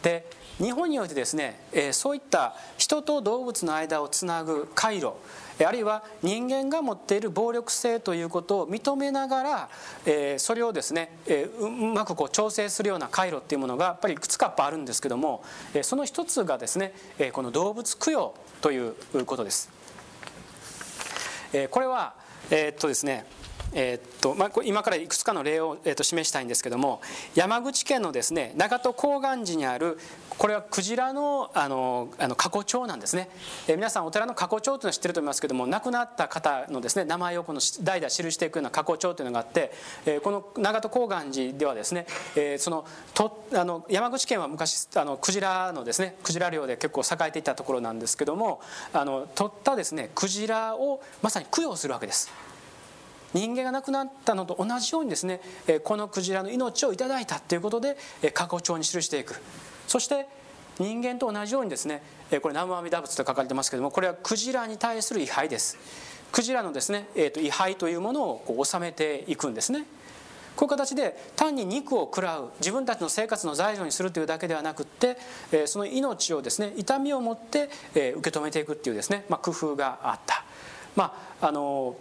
[0.05, 0.23] で
[0.59, 5.13] 日本においてですね、えそういった人と動物の間をつなぐ回路
[5.59, 9.69] あるいは人間が持っている暴力性ということを認めながら、
[10.05, 15.43] えそれをですね、えうまくこう調整するような回路っていうものがやっぱりいくつかあるんですけども、
[15.73, 19.69] えその一つがですね、えこの動物供養ということです。
[21.51, 22.13] えこれは
[22.51, 23.25] えー、っとですね
[23.77, 27.01] えー、っとまあ、今からいくつかの例を、えー、っと示したいんですけども
[27.35, 29.99] 山口県のですね長門高岩寺にある
[30.29, 33.29] これはクジラのあのあの過去帳なんですね、
[33.67, 39.71] えー、皆さんお寺の過去帳というのは知ってると思いますけども亡くなった方のですね名前をこの代々記していくような過去帳というのがあって、
[40.05, 42.07] えー、この長門高岩寺ではですね、
[42.37, 48.61] えー、そのとあの山口県は昔あのクジラのですねクジラ漁で結構栄えていたところなんですけども
[48.93, 52.44] あの取ったですねクジラをまさに供養するわけです。
[53.35, 55.41] 人間が亡くなったのと同じようにですね
[55.83, 57.97] このクジラの命をいただいたということで
[58.33, 59.35] 過去帳に記していく。
[59.87, 60.25] そして
[60.79, 62.01] 人間と同じようにですね
[62.41, 65.77] これ南無阿弥陀仏と書かれてますけどもこれはクジラに対する位牌です。
[66.31, 69.85] クジラのですね、えー、と位牌というものをこう収めていくんですね。
[70.55, 75.17] こういう形で単に肉を食らう自分たちの生活の材料にするというだけではなくって
[75.67, 80.45] その命をですね痛みを持って受け止めていくっていうですね、まあ、工夫があった。
[80.95, 81.97] まああの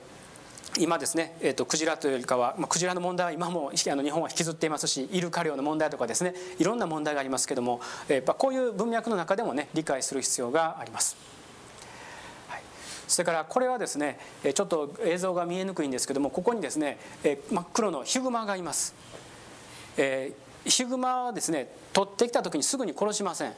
[0.78, 11.16] 今ですね、えーと、クジラというよりかは、まあ、クジラの問題は今もあの日本は引きずっていますしイルカ漁の問題とかですねいろんな問題がありますけども、えー、こういう文脈の中でもね理解する必要があります。
[13.06, 14.18] それからこれはですね
[14.54, 16.98] ちょっと映像が見えにくいんですけどもここにですね
[17.50, 18.94] 真っ黒のヒグマがいます、
[19.98, 23.52] えー、ヒグマはですね取ってきた時にすぐに殺しません。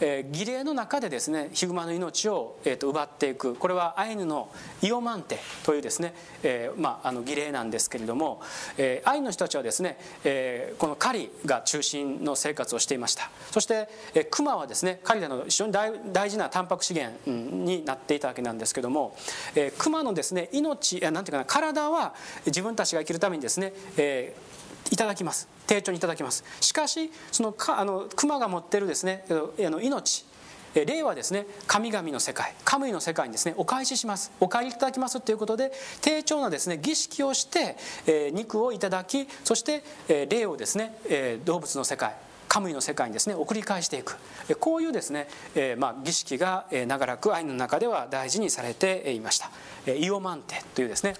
[0.00, 3.54] えー、儀礼の中でですねヒグマの命を、えー、と奪っていく。
[3.54, 4.50] これはアイヌの
[4.82, 8.40] イオマンテというですね、えーまあ、あの儀礼なんですけれども、
[8.78, 13.30] えー、アイヌの人たちはですね、えー、この狩りが中心の生活をしていました。
[13.50, 19.16] そして、えー、クマはですね狩りの非常に大大事なタンパク資源になっていたわけなんですけども、
[19.54, 22.14] えー、クマのですね命なんていうかな体は
[22.46, 24.49] 自分たちが生きるためにですね、えー
[24.90, 25.48] いただきます。
[25.66, 26.44] 丁重にいただきます。
[26.60, 29.34] しかしそのかあの熊が持ってるですねあ
[29.70, 30.24] の命。
[30.72, 34.30] 霊はですね神々の世界神の世界にですねお返しします。
[34.38, 37.76] お帰りいただきますということで丁重なですね儀式をして、
[38.06, 42.14] えー、肉をいただきそして、えー、霊をですね、えー、動物の世界
[42.46, 44.16] 神の世界にですね送り返していく。
[44.60, 49.50] こういうですね、えーまあ、儀式が長らく愛の中では大事にされていました。
[49.92, 51.14] イオマンテというですね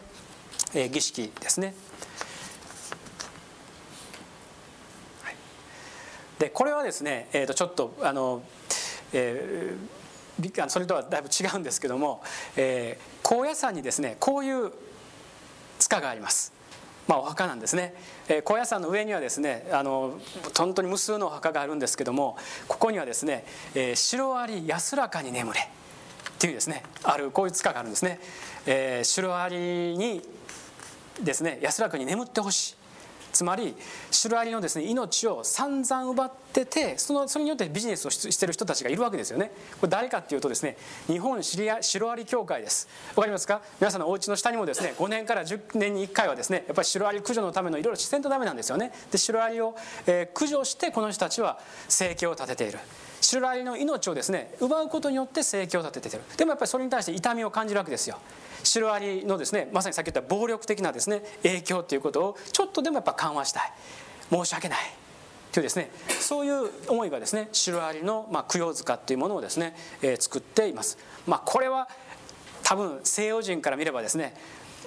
[0.90, 1.74] 儀式ですね。
[6.40, 8.42] でこれはですね、えー、とちょっとあの、
[9.12, 12.22] えー、それとはだいぶ違うんですけども、
[12.56, 14.72] えー、高野山にですねこういう
[15.78, 16.52] 塚があります。
[17.06, 17.92] まあ、お墓なんですね、
[18.28, 20.18] えー、高野山の上にはですねあの
[20.56, 22.36] 本当に無数のお墓があるんですけども
[22.68, 25.64] ここにはですね「えー、シロアリ安らかに眠れ」っ
[26.38, 28.20] ていうですねあるこういう塚があるんですね、
[28.64, 30.22] えー、シロアリに
[31.20, 32.79] ですね安らかに眠ってほしい。
[33.32, 33.74] つまり
[34.10, 39.50] シロアリのですね命を散々奪っててそのそれによってビジネスをしてる人たちがいるわけですよね。
[39.80, 40.76] これ誰かっていうとですね
[41.06, 42.88] 日本シリアシロアリ協会です。
[43.14, 43.62] わかりますか？
[43.80, 48.92] 皆さんのお家の下にもですね5年から10年に1回はですねやっぱりシロアリ駆除のためのいろいろ自然とダメなんですよね。
[49.10, 49.74] でシロアリを、
[50.06, 52.78] えー、駆除してこの人たちは生計を立てている。
[53.20, 56.24] シロアリの命をですね奪うことによって生計を立てている。
[56.36, 58.18] でもやっぱりそれに対して痛みを感じるわけですよ。
[58.62, 63.72] シロアリのですねまさにさっき言った暴力的なですね影響ということをちょっとでもやっぱ緩和したい。
[64.30, 64.78] 申し訳ない。
[65.52, 65.90] というですね
[66.20, 71.88] そういう思いがですねシロアリの、まあ、供養塚というものをですね、えー、作っています、まあ、これは
[72.62, 74.34] 多分西洋人から見ればですね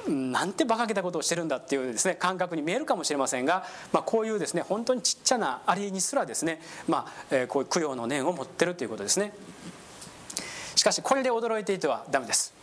[0.07, 9.34] なんて馬鹿げたことをしてるんだっていうですね感覚に見えるかもしれませんが、まあ、こういうですね本当にちっちゃなアリにすらですね、まあえー、こういう供養の念を持ってるということですね。
[10.76, 12.53] しかしこれで驚いていてはダメです。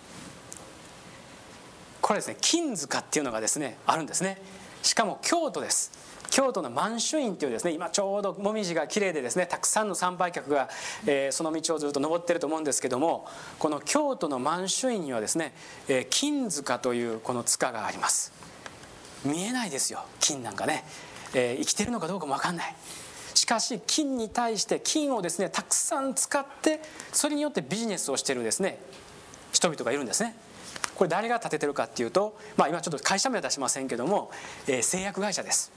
[2.03, 4.41] これですね金塚っていうのがですねあるんですね。
[4.83, 6.10] しかも京都です。
[6.31, 10.69] 京都の満州院っていうですね今ちょうど紅葉が綺麗でですねたくさんの参拝客が、
[11.07, 13.27] えー、その道をずっと登ってると思うんですけども
[13.59, 15.53] この京都の満州院にはですね、
[15.89, 18.33] えー、金塚というこの塚があります。
[19.25, 20.85] 見えないですよ金なんかね、
[21.35, 22.75] えー、生きてるのかどうかも分かんない。
[23.35, 26.81] しかし金に対して金をですねたくさん使って
[27.13, 28.79] それによってビジネスをしてるですね
[29.53, 30.35] 人々がいるんですね。
[30.95, 34.31] これ誰が建ててるかっていうと、まあ、今ちょっと会社名は出しませんけども、
[34.67, 35.73] えー、製薬会社です。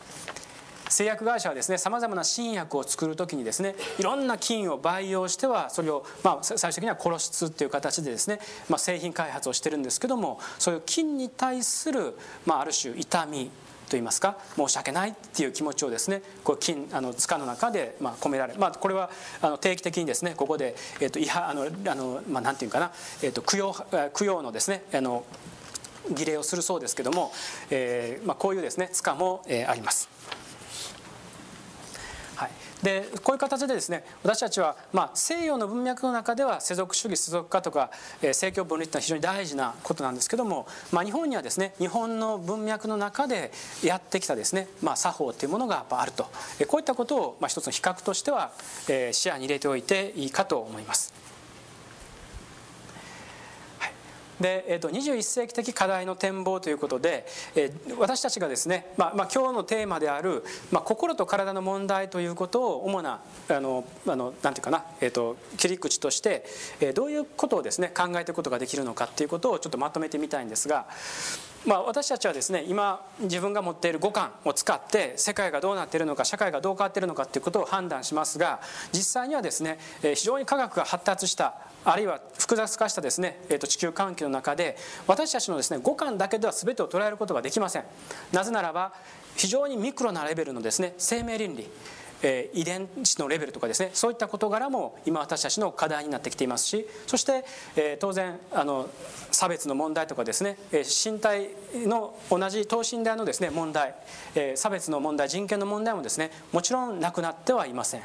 [0.89, 8.39] 製薬会社はですねさまざまな新薬を作る時にですねいろんな菌を培養してはそれを、まあ、最終的には殺しつっていう形でですね、
[8.70, 13.49] まあ、製品開発をしてるんですけどもそういう菌に対する、まあ、ある種痛み
[13.90, 19.10] といいますか申し訳ないっていう気持ちをですねこう金あの塚の中でまあ込められまあこれは
[19.42, 23.76] あの定期的にですねここでえっ、と違反あのあのまあなんていうかなえっ、と供養
[24.14, 25.26] 供養のですねあの
[26.12, 27.32] 儀礼をするそうですけども、
[27.70, 30.10] えーまあ、こういうですね塚も、えー、あります。
[32.84, 37.90] でこういう形でですね私たちは、まあ、西洋の文脈の中では世俗主義世俗化とか、
[38.22, 43.52] えー、政教分離っていうのは非常に大事なことなんですけども、まあ、日本にはですね日本の文脈の中で
[43.84, 46.28] やってきたですね、まあ、作法っていうものがあると、
[46.60, 48.52] え、こういったことを、まあ、一つの比較としては、
[48.90, 51.23] えー、視野に入れておいていいかと思います。
[54.40, 57.26] で、えーと、21世紀的課題の展望ということで、
[57.56, 66.46] えー、私たちがですね、まあまあ、今日のテーマである、まあ、心と体の問題ということを主なあのあのなんていうかな、えーと、切り口として、
[66.80, 70.86] えー、どういうことをですね考えていくことができるのかっていうことをちょっとまとめてみたいんですが。
[71.66, 78.59] まあ、私たちはですね今自分が持っている五感を使って世界がどうなっているのか社会がどう変わっているのかということを判断しますが
[78.91, 81.55] 実際にはですね非常に科学が発達した
[81.86, 87.84] あるいは複雑化したですね、えー、と地球環境の中で私たちのですね五感だけでは全てを捉えることができません。
[88.32, 88.93] なぜならば
[89.36, 91.68] 非常にミクロなレベルのですね生命倫理
[92.24, 97.44] え、遺伝子のレベルとかですねそういった事柄も今私たちの課題になってきていますしそして、
[97.76, 98.90] え、当然あの
[99.32, 103.94] 差別の問題とかですね、え、身体の同じ等身大のですね問題、
[104.36, 108.02] え、差別の問題人権の問題もですねもちろんなくなってはいません、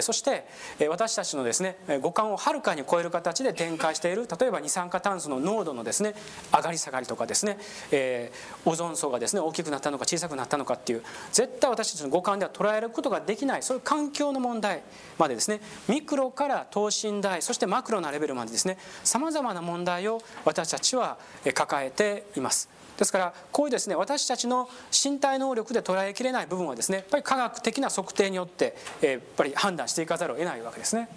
[0.00, 0.46] そして、
[0.88, 6.14] 私たちのですね五感をはるかに超える形で展開している例えば二酸化炭素の濃度のですね
[6.52, 7.58] 上がり下がりとかですね、
[7.90, 14.82] えー、オゾン層がですね大きくなったのか小さくなったのかっていう絶対私たちの五感では捉えることができないそういう環境の問題
[15.18, 21.18] までですねミクロから等身大そしてマクロなレベルまでですねさまざまな問題を私たちは
[21.54, 22.81] 抱えています。
[22.98, 31.08] ですからこういうですね私たちの身体能力で捉えきれない部分はですねやっぱり科学的な測定によってやっぱり判断していかざるを得ないわけですね。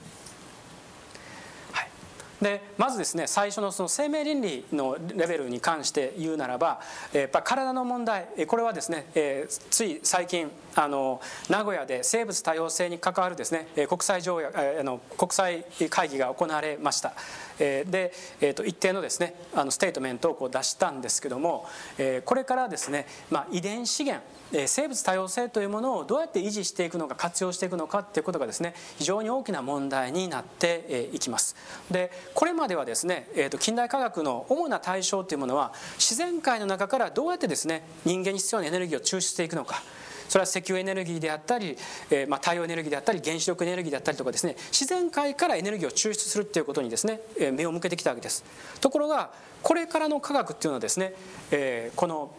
[2.41, 6.79] でまずですね最初のその生命倫理のレベルに関して言うならば
[7.13, 17.13] やっぱ体の問題これはですね、え、つい最近あの名古屋で生物多様性に関わるですね国際条約あの国際会議が行われました。
[17.57, 21.65] で、えー、と一定のですねあのステートメントをこう出したんですけども
[22.25, 24.23] これからですね、まあ、遺伝資源
[24.67, 31.55] 生物多様性というものをどうやって維持していくのか活用していくのかっていうことがですね非常に大きな問題になっていきます。
[31.91, 39.81] でこれまではですね、えー、と近代科学の主な対象というものは自然界の中からどうやってですね人間に必要なエネルギーを抽出していくのか
[40.27, 41.77] それは石油エネルギーであったり、
[42.09, 47.21] えまあ、太陽エネルギーであったり原子力エネルギーであったりとかですね自然界からエネルギーを抽出するっていうことにですね
[47.53, 48.43] 目を向けてきたわけです。
[48.81, 51.13] ところがこれからの科学っていうのはですね、
[51.49, 52.31] えこの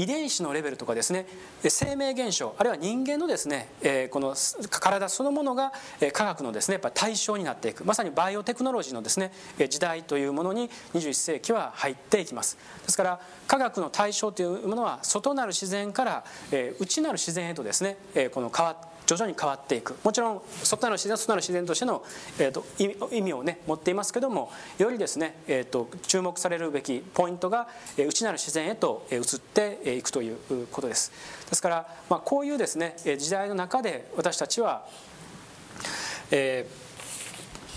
[0.00, 1.26] 遺伝子のレベルとかですね
[1.68, 3.68] 生命現象あるいは人間のですね
[4.10, 4.34] この
[4.70, 5.72] 体そのものが
[6.14, 7.84] 科学のですねやっぱ対象になっていく。
[7.84, 9.30] まさにバイオテクノロジーのですね
[9.68, 12.56] 時代というものに21世紀は入っていきます。
[12.84, 16.24] ですから科学の対象というものは外なる自然から
[16.78, 17.98] 内なる自然へとですね
[18.32, 22.04] この変わって徐々に変わっていくもちろん外なる自然外なる自然としての、
[22.38, 22.64] えーと、
[23.12, 30.38] 意味をね持っていますけどもよりですね、えーと、注目されるべきポイントが、えー、内なる自然へと移っていくという
[30.70, 31.10] ことです
[31.48, 34.86] ですから、まあ、こういうですね時代の中で私たちは、
[36.30, 36.68] え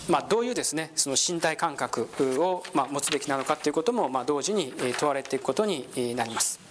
[0.08, 2.10] ーまあ、どういうですねその身体感覚
[2.44, 6.63] を、まあ、持つべきなのかということも、まあ、同時に問われていくことになります。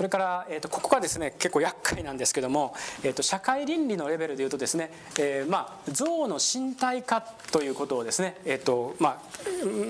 [0.00, 2.72] それから、えーと、ここがですね結構厄介なんですけども、
[3.02, 9.22] えーと、社会倫理のレベルでいうとですね、えー、まあ、象の身体化ということをですね、えーとまあ、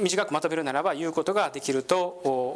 [0.02, 2.04] 短くまとめるならば言うことができると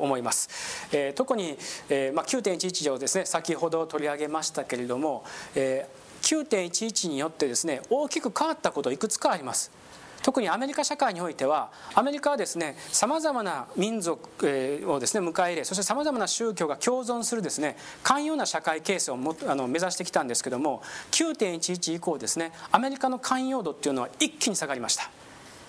[0.00, 1.56] 思います、えー、特に、
[1.90, 5.22] えーまあ、9.11条ですね先ほど取り上げましたけれども、
[5.54, 9.83] えー、9.11によってですね大きく変わったこといくつかあります。
[10.24, 25.10] 特にアメリカ社会においてはアメリカはですねさまざまな民族をですね迎え入れそしてさまざまな宗教が共存するですね寛容な社会形成をもあの目指してきたんですけども9.11以降ですねアメリカの寛容度っていうのは一気に下がりました。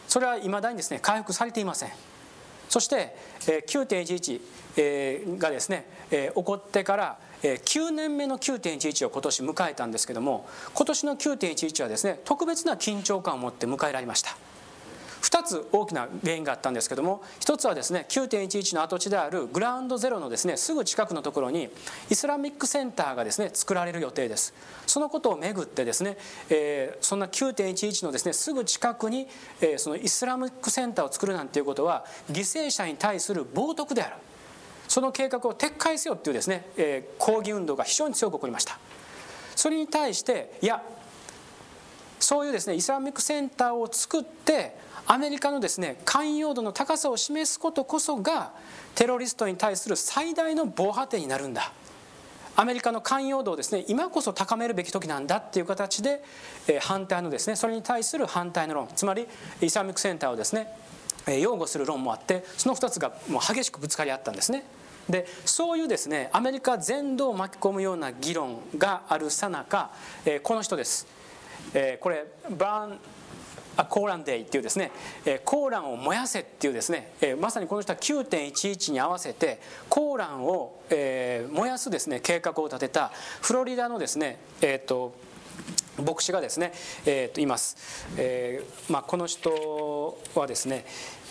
[0.07, 1.89] それはいまだにですね回復されていません。
[2.69, 14.37] そして9.11がですね起こってから9年目の9.11を今年迎えたんですけども今年の9.11はですね特別な緊張感を持って迎えられました。
[15.25, 21.69] 2つ大きな原因があったんですけども1つはですね9.11の跡地であるグラウンドゼロのですねすぐ近くのところに
[22.11, 24.53] イスラミックセンターがですね作られる予定です。
[24.85, 26.17] そのことをめぐってですね、
[26.49, 29.27] えー、そんな9.11のですねすぐ近くに、
[29.61, 34.15] えー、そのイスラミックセンターを作るなんていうことは犠牲者に対する冒涜である。
[34.87, 38.77] その計画を撤回せよっていうですね、えー、抗議運動が非常に強く起こりました。
[39.55, 40.83] それに対していや
[42.19, 48.53] そういうですねイスラミックセンターを作ってアメリカのですね寛容度の高さを示すことこそが
[48.95, 51.71] テロリストに対する最大の防波堤になるんだ。
[52.57, 56.23] アメリカの寛容度をですね今こそ高めるべき時なんだっていう形で
[56.79, 58.87] 反対のですねそれに対する反対の論。
[58.95, 59.27] つまり
[59.61, 60.69] イスラミックセンターをですね
[61.27, 64.63] 擁護する論もあってその2つがもう激しくぶつかり合ったんですね。
[65.09, 69.91] でそういうですねアメリカ全土を巻き込むような議論があるさなか
[70.41, 71.05] この人です、
[71.99, 72.99] これバーン
[73.83, 74.91] コーランデイっていうですね、
[75.43, 79.59] コーランを燃やせっていうですね、まさにこの人は9.11に合わせて
[79.89, 83.11] コーランを、燃やすですね計画を立てた
[83.41, 85.13] フロリダのですね、えーと、
[86.05, 86.73] 牧師がですね、
[87.05, 90.85] えー、といます、えーまあ、この人はですね、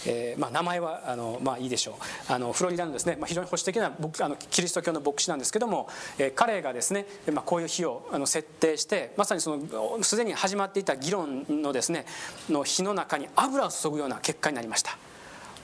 [0.06, 1.98] えーまあ、名前はあの、まあ、いいでしょ
[2.28, 5.88] うあのフロリダのですね、まあ、非常に保守的なあのキリスト教の牧師なんですけども、
[6.18, 12.06] えー、彼がですね、まあ、こういう日をあの設定してまさにそのすでに始まっていた議論のですね
[12.48, 14.96] の火の中に油を注ぐような結果になりました。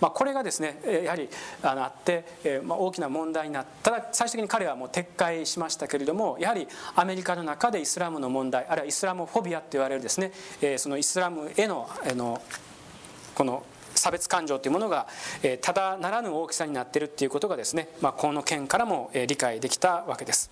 [0.00, 1.28] まあ、これがですねやはり
[1.62, 6.66] あのあって、えまあ、大きな問題になっただ最終的に彼はもう撤回しましたけれどもやはり
[6.96, 10.32] アメリカの中でイスラムの問題あるいはイスラムフォビアと言われるですね、
[10.62, 12.40] えそのイスラムへのあの
[13.34, 13.62] この
[14.00, 15.06] 差別感情というものが、
[15.42, 20.50] えただならぬ大きさになっているということがですね、まあ、この件からも、え理解できたわけです。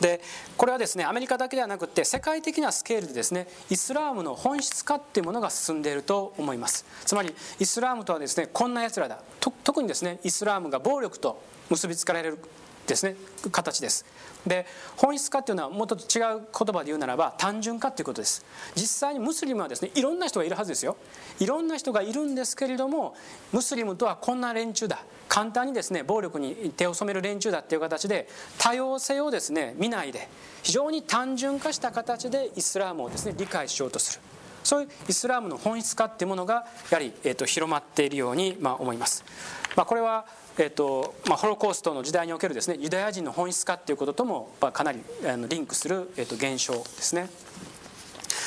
[0.00, 0.20] で
[0.56, 9.22] これはですねアメリカだけではなくて世界的なスケールでですねイスラームの本質化っていうものが進んでいると思いますつまりイスラームとはですねこんなやつらだ
[9.62, 12.38] 特にですねイスラームが暴力と結びつかれる
[12.90, 13.16] ですね。
[13.50, 14.04] 形です。
[14.46, 14.66] で
[14.96, 18.44] 本質化っていうのはもっと違う言葉で言うならば単純化っていうことです。
[18.74, 20.96] 実際にムスリムはですねいろんな人がいるはずですよ。
[21.38, 23.14] いろんな人がいるんですけれども
[23.52, 25.04] ムスリムとはこんな連中だ。
[25.28, 28.28] 簡単にですね暴力に手を染める連中だっていう形で
[28.58, 30.28] 多様性をですね見ないで
[30.62, 34.22] 非常に単純化した形でイスラームをですね理解しようとする。
[34.62, 39.24] そういうイスラームの本質化っていうものがやはり、えー、と広まっているように、まあ、思います。
[39.76, 40.26] まあ、これは
[40.60, 47.30] えーとまあ、ホロコーストの時代におけるですねユダヤ人の本質化ということとも、まあ、かなりあのリンクする、えー、と現象ですね。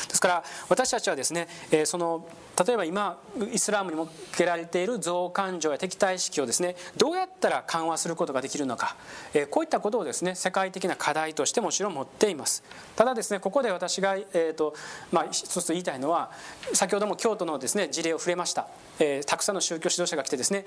[0.10, 2.28] ですから私たちはですね、えその
[2.64, 3.20] 例えば今
[3.52, 4.08] イスラームに向
[4.38, 8.96] けられている憎悪感情や敵対意識をですねどうやったら緩和することができるのか、
[9.34, 12.64] えこういったことをですね世界的な課題としてもちろん持っています
[12.96, 14.76] ただですねここで私が、えーと
[15.12, 16.30] まあ、一つ言いたいのは
[16.74, 18.68] 先ほども京都のですね事例を触れました、
[19.00, 20.66] えー、たくさんの宗教指導者が来てですね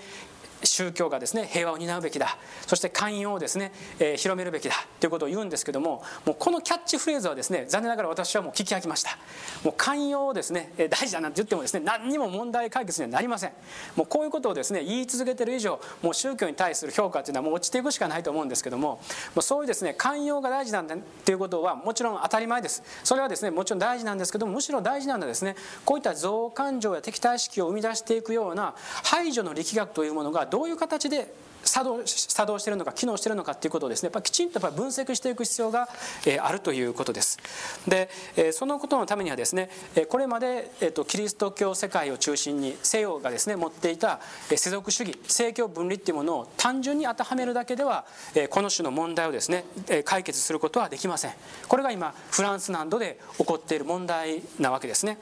[0.63, 2.37] 宗教がですね平和を担うべきだ。
[2.67, 4.75] そして寛容をですね、えー、広めるべきだ。
[5.01, 9.19] ということを言うんですけどももうこのキャッチフレーズはですね残念ながら私はもう聞き飽きました。
[9.65, 13.53] もう寛容をですね大事だなんて言ってもですね何にも問題解決にはなりません。
[13.95, 19.01] もうこういうことをですね言い続けてる以上もう宗教に対する評価というのはもう落ちていくしかないと思うんですけどもも
[19.37, 22.83] うそういうですね寛容が大事なんだっていうことはもちろん当たり前です。
[23.05, 31.33] それはですねもちろん大事なんですけどもむしろ大事なのはですねこういった憎悪感情や敵対意識を生み出していくような排除の力学というものがどういう形で
[31.67, 35.89] 作動作動しているのか機能しているのかということをですねやっぱきちんとやっぱ分析していく必要が、
[36.25, 37.39] えあるということです。
[37.87, 39.69] で、えそのことのためにはですね
[40.09, 48.07] これまで、えー、とキリスト教世界を中心に西洋がですね持っていた世俗主義政教分離っていうものを単純に当てはめるだけでは
[48.51, 49.65] この種の問題をですね
[50.05, 51.33] 解決することはできません。
[51.69, 55.19] これが今フランス南部で起こっている問題なわけですね。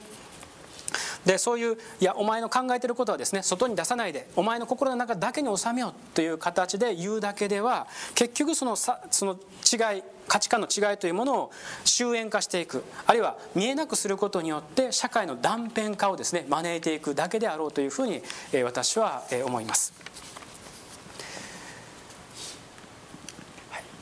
[1.25, 11.51] でそういういやお前の考えてることはですね外に出さないでお前の心の中だけに収めようという形で言うだけでは結局そのさその違い価値観の違いというものを
[11.83, 18.21] 終焉化していくあるいは見えなくすることによって社会の断片化をですね招いていくだけであろうというふうに
[18.63, 19.93] 私は思います。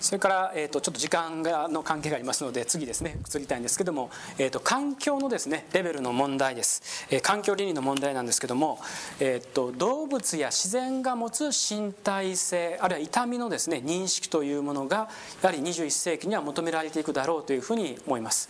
[0.03, 8.79] それから、えーと、ちょっと時間がの関係がありますので次ですね移りたいんですけども、えーと、環境のですねレベルの問題です、えー、環境倫理の問題なんですけども、
[9.21, 15.07] えーと、動物や自然が持つ身体性あるいは痛みのですね認識というものが
[15.41, 18.49] やはり21世紀には求められていくだろうというふうに思います。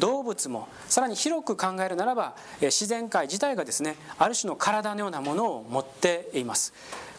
[0.00, 6.72] 動物もさらに広く考えるならば自然界自体がですねある種の体のようなものを持っています。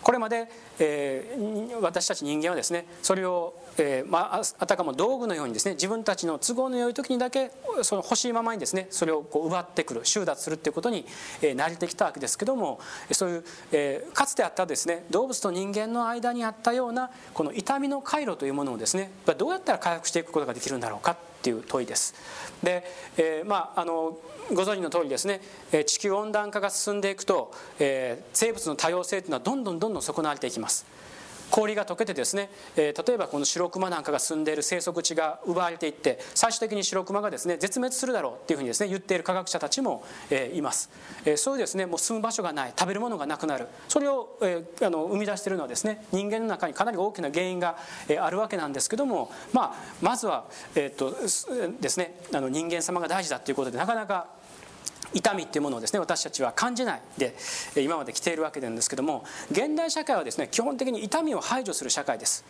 [0.04, 0.48] これまで、
[0.80, 7.52] えー、私たち人間はですねそれを、えー、まあ、あたかも道具のようにですね自分たちの都合の良い時にだけ
[7.84, 11.06] その欲しいままにですねそれをこう奪ってくる収奪するっていうことに、
[11.42, 12.80] えー、慣れてきたわけですけども
[13.12, 22.14] そういう、えー、かつてあったですね動物と人間の間にあったようなこの痛みの回路というものをですねどうやったら回復していくことができるんだろうかっていう問いです。
[22.62, 22.84] で、
[23.18, 24.18] えー、まああの
[24.54, 25.42] ご存知の通りですね
[25.86, 30.86] 地球温暖化が進んでいくと、えー、生物の多様性というのはどんどんどんどん損なわれていきます。
[31.50, 40.90] 氷が溶けてですね、えー、例えばこの白クマなんかが住んでいる生息地が奪われていって最終的に白クマがですね絶滅するだろうっていうふうにですね言っている科学者たちも、えー、います、
[41.26, 43.68] えー、そういうですねもう住む場所がない食べるものがなくなる。
[43.88, 47.78] それを、えー、あの生み出しているのはですね人間の中にかなり大きな原因が、
[48.08, 50.46] えー、あるわけなんですけども、まあ、まずは、
[50.76, 51.12] えー、っと
[51.82, 54.39] ですねあの人間様が大事だということでなかなか
[55.14, 57.36] 痛みっていうものをですね私たちは感じないで
[57.78, 62.44] 今まで来ているわけなんですけども現代社会はですね基本的に痛みを排除する社会です。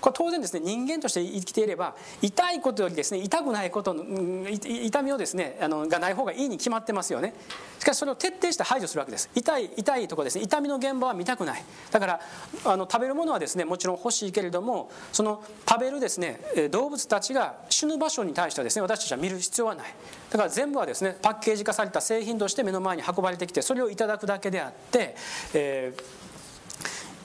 [0.00, 7.34] これ当然ですね人間として生きていれば痛いことよりですね痛くないこと痛みをですねあのがない方がいいに決まってますよね。
[7.78, 9.30] しかしそれを徹底して排除するわけです。
[9.34, 10.44] 痛い痛いとこですね。
[10.44, 11.64] 痛みの現場は見たくない。
[11.90, 12.20] だから
[12.64, 16.40] あの食べるものはですねもちろん欲しいけれどもその食べるですね
[16.70, 19.86] 動物たちが死ぬ場所に対してはですね私たちは見る必要はない。
[20.30, 25.16] だから全部はですねパッケージ化された製品として目の前に運ばれてきてそれをいただくだけであって、
[25.54, 26.17] えー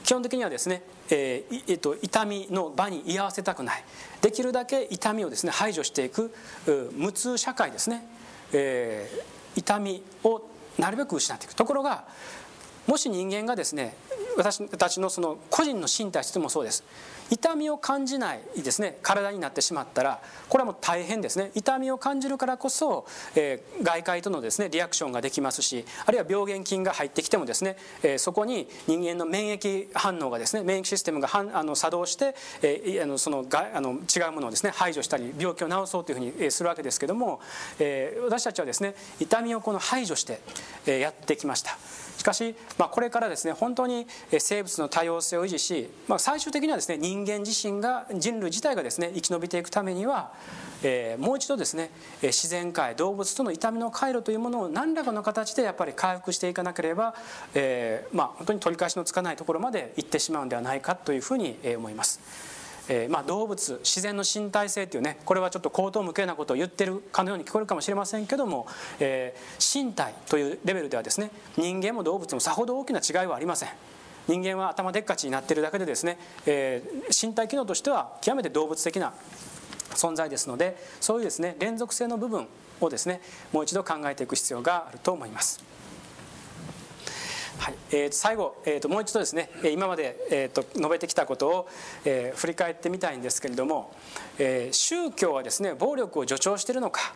[0.03, 3.83] 基本的にはですね、えーえっと、痛みの場に居合わせたくない。
[4.21, 6.33] できるだけ痛みをですね排除していく
[6.93, 8.05] 無痛社会ですね、
[8.51, 10.41] えー、痛みを
[10.77, 11.55] なるべく失っていく。
[11.55, 12.05] ところが
[12.85, 13.95] もし人間がですね
[14.37, 16.83] 私たちのその個人の身体としてもそうです。
[17.29, 18.97] 痛みを感じないですね。
[19.01, 21.51] 体になってしまったらこれはもう大変ですね。
[21.55, 23.05] 痛みを感じるからこそ、
[23.35, 37.39] えー、外界とのですねリアクションができますしあるいは病原菌が入ってきてもですね、えー、そこに人間の免疫反応がですね免疫システムがはんあの作動して、えー、あのそのがあの違うものをですね排除したり病気を治そうというふうにするわけですけども、
[37.79, 40.39] えー、私たちはですね痛みをこの排除して、
[40.85, 41.77] やってきました。
[42.17, 44.02] しかし、まあ、これからですね本当に
[44.39, 50.33] 生物の多様性を維持し、まあ、最終的にはですね人間自身が人類自体がですね生き延びていくためには、
[50.83, 51.91] えー、もう一度ですね
[52.21, 57.15] 自然界動物との痛みの回路というものを何らかの形でやっぱり回復していかなければ、
[57.53, 62.52] えー、まあ、本当に取り返しのつかないところまで行ってしまうんではないかというふうに思います。
[62.89, 68.67] えー、まあ、動物自然の身体性というねこれはちょっと口頭無形なことを言ってるかのように聞こえるかもしれませんけども、
[68.99, 73.69] えー、身体というレベルではですね人間も動物もさほど大きな違いはありません。
[74.25, 79.13] 人間は頭でっかちになってるだけでですね、えー、身体機能としては極めて動物的な
[79.89, 82.47] 存在ですのでそういうですね連続性の部分
[82.79, 83.21] をですね
[83.51, 85.72] もう一度考えていく必要があると思います。
[87.63, 87.75] はい。
[87.91, 91.69] えー、最後、えーと、もう一度ですね今まで、えーと、述べてきたことを、
[92.03, 93.95] えー、振り返ってみたいんですけれども、
[94.37, 97.15] えー、宗教はですね暴力を助長しているのか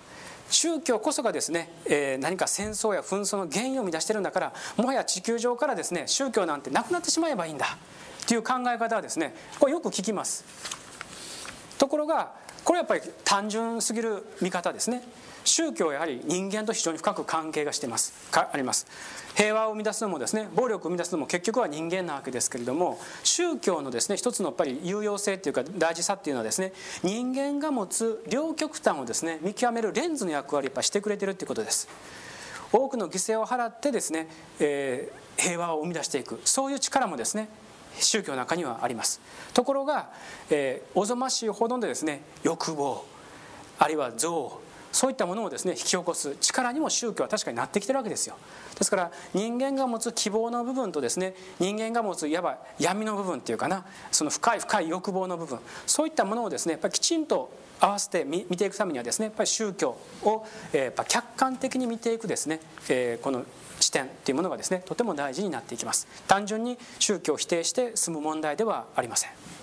[0.49, 7.77] 宗教こそがですね、えー、何か戦争や紛争の原因を生み出してるんだからもはや地球上からですね宗教なんてなくなってしまえばいいんだ
[8.25, 10.45] という考え方はですねこれよく聞きます。
[11.77, 12.31] ところが
[12.63, 15.03] これやっぱり単純すぎる見方ですね。
[15.47, 18.13] 宗教はやはり人間と非常に深く関係がしてます。
[18.31, 18.85] かあります。
[19.35, 31.87] 平和を生み出すのもですね暴力を生み出すのも結局は人間なわけですけれども宗教のですね一つのやっぱり有用性っていうか大事さっていうのはですね人間が持つ両極端をですね見極めるレンズの役割をやっぱしてくれてるっていうことです。
[32.73, 34.27] 多くの犠牲を払ってですね、
[34.59, 36.41] えー、平和を生み出していく。
[36.43, 37.47] そういう力もですね
[37.99, 39.21] 宗教の中にはあります。
[39.53, 40.09] ところが、
[40.49, 43.05] えー、おぞましいほどでですね欲望
[43.79, 48.35] あるいは憎悪そういったものをですね引き起こす力にも宗教は確かになってきてるわけですよ。
[48.77, 62.59] ですから人間が持つ希望の部分とですね人間が持ついわば闇の部分っていうかなその深い深い欲望の部分そういったものをですねやっぱりきちんと合わせて見ていくためにはですねやっぱり宗教をやっぱ客観的に見ていくですね
[62.89, 63.45] えこの
[63.79, 66.07] 視点っていうものがですねとても大事になっていきます。
[66.27, 69.56] 単純に宗教を否定して済む問題ではありません。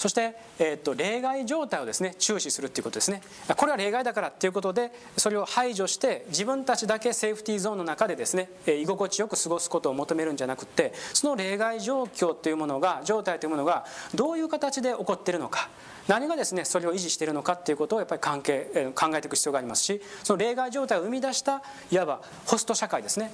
[0.00, 3.20] そして、えーと、例外状態をですね注視するっていうことですね。
[3.54, 15.68] これは例外だからっていうことでそれを排除して自分たちだけセーフティーゾーンの中でですね居心地よく過ごすことを求めるんじゃなくてその例外状況というものが状態というものがどういう形で起こっているのか
[16.08, 21.62] 何がですねそれを維持しているのかっていうことをやっぱり関係考えていく必要がありますしその例外状態を生み出した
[21.92, 23.30] いわばホスト社会ですね。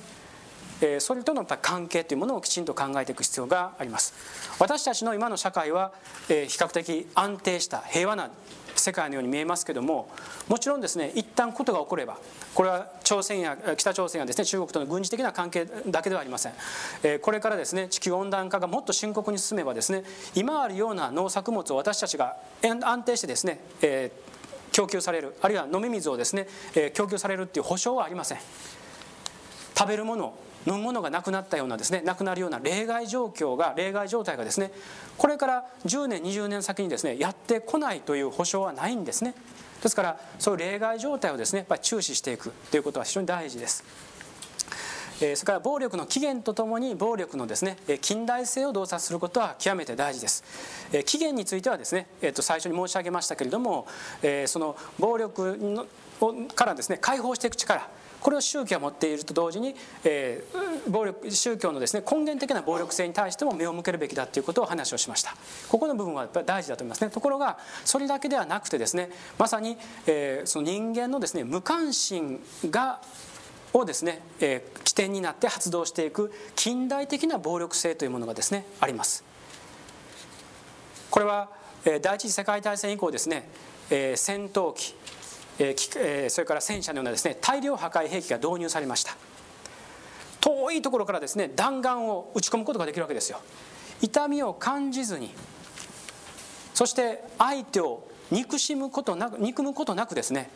[1.00, 4.14] それとの関係というものをきちんと考えていく必要があります。
[4.58, 5.92] 私たちの今の社会は、
[6.28, 8.30] 比較的安定した平和な
[8.78, 10.08] 世界のように見えますけども
[10.48, 12.18] もちろんですね一旦ことが起これば
[12.54, 16.52] これは朝鮮や北朝鮮やですね中国との軍事的な関係だけではありません、
[17.02, 20.04] えこれからですね地球温暖化がもっと深刻に進めばですね
[20.34, 24.10] 今あるような農作物を私たちが安定してですね、え
[24.72, 28.38] 供給されるあるいは飲み水をですね、え供給されるっていう保証はありません。
[29.76, 30.34] 食べるもの
[30.66, 34.72] 飲むものがなくなったようなですねなくなるような例外状況が例外状態がですね
[35.16, 39.34] これから10年20年先にですねやってこないという保証はないんですね。
[39.82, 43.84] ですからそういう例外状態をですねやっぱり注視していくということは非常に大事です。
[45.20, 50.44] えそれから暴力の起源とともに暴力のですね近代性を洞察することは極めて大事です。
[50.93, 53.86] え起源についてはですねえー、と最初に申し上げましたけれども
[54.22, 55.86] えその暴力の
[56.55, 57.88] からですね解放していく力
[58.20, 59.74] これを宗教が持っていると同時に、
[60.05, 65.36] えー、暴力宗教のですね根源的な暴力性に対しても目を向けるべきだということを話をしました。
[65.68, 67.10] ここの部分はやっぱり大事だと思いますね。
[67.10, 69.76] ところがそれだけではなくてですねまさに、
[70.06, 72.40] えー、その人間のですね無関心
[72.70, 73.01] が
[73.72, 79.24] をですね、えー、起点になって発動していく近代的な暴力性というものがですねあります。
[81.10, 81.51] これは、
[81.84, 83.48] えー、第一次世界大戦以降ですね、
[83.90, 84.94] えー、戦闘機
[85.58, 89.16] えそれから戦車のようなですね大量破壊兵器が導入されました。
[90.40, 93.40] 遠いところからですね弾丸を撃ち込むことができるわけですよ。
[94.00, 95.30] 痛みを感じずに
[96.74, 100.50] そして相手を憎しむことなく憎むことなくですね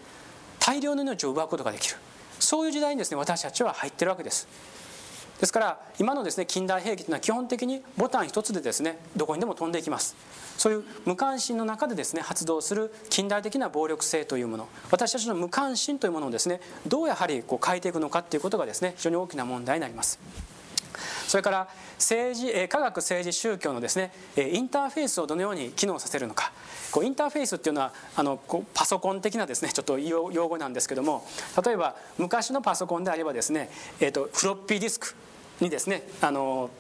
[0.59, 1.97] 大量の命を奪うことができる。
[2.39, 4.47] そういう時代にですね私たちは入ってるわけです。
[5.41, 10.15] ですから今のですね近代兵器というのは基本的にボタン一つでですねどこにでも飛んでいきます。
[10.59, 20.21] そういう無関心の中でですね発動する近代的な暴力性というもの私たちの無関心というものをですねどうやはりこう変えていくのかということがですね非常に大きな問題になります。
[21.27, 26.53] それから政治科学政治宗教のですねインターフェースをどのように機能させるのか。
[26.91, 31.25] こうインターフェースっていうのはあのこうパソコン的なですねちょっと用語なんですけども
[31.65, 35.15] 例えば昔のパソコンであればですね、えーと、フロッピーディスク。
[35.61, 36.71] にですねあの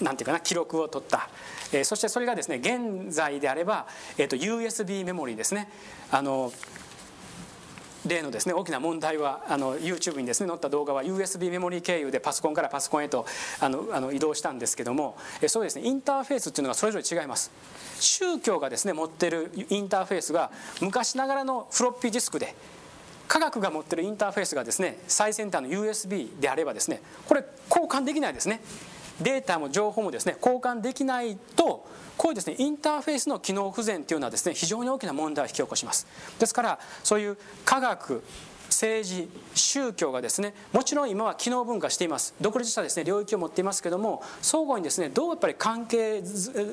[0.00, 1.28] なんていうかな記録を取った、
[1.72, 3.86] えー、そしてそれがですね現在であれば、
[4.18, 5.70] えーと、USB メモリーですね。
[6.10, 6.52] あの
[8.06, 13.26] 例のですね大きな問題はあの YouTube にですね載った動画は USB メモリー経由でパソコンからパソコンへと
[13.60, 15.16] あのあの移動したんですけども
[15.48, 17.50] そうですねインターフェースっていうのがそれぞれ違います。
[17.98, 20.50] 宗教がですね持ってるインターフェースが
[20.80, 22.54] 昔ながらのフロッピーディスクで
[23.28, 28.60] 科学が持ってるインターフェースがですね最先端の USB であればですねこれ交換できないですね。
[29.20, 31.86] データも情報もですね交換できないと
[32.18, 36.06] こういうですねインターフェースの機能不全というのはですね非常に大きな問題を引き起こします。
[36.38, 38.22] ですからそういう科学
[38.76, 42.34] 政治宗教がですねもちろん今は機能分化しています。
[42.42, 46.22] 独立したですね領域を持っていますけども相互にですねどうやっぱり関係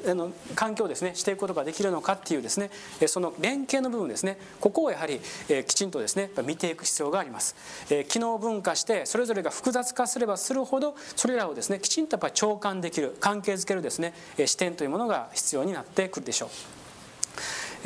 [0.09, 2.71] あの環境をですねしていくことができるのかっていうですね
[3.07, 5.21] その連携の部分ですねここをやはり
[5.65, 7.55] きちんとですね見ていく必要があります。
[8.09, 14.13] 機能分化してそれぞれが複雑化すればするほどそれらをですねきちんとやっぱり共感できる関係づけるですね
[14.45, 16.82] 視点というものが必要になってくるでしょう。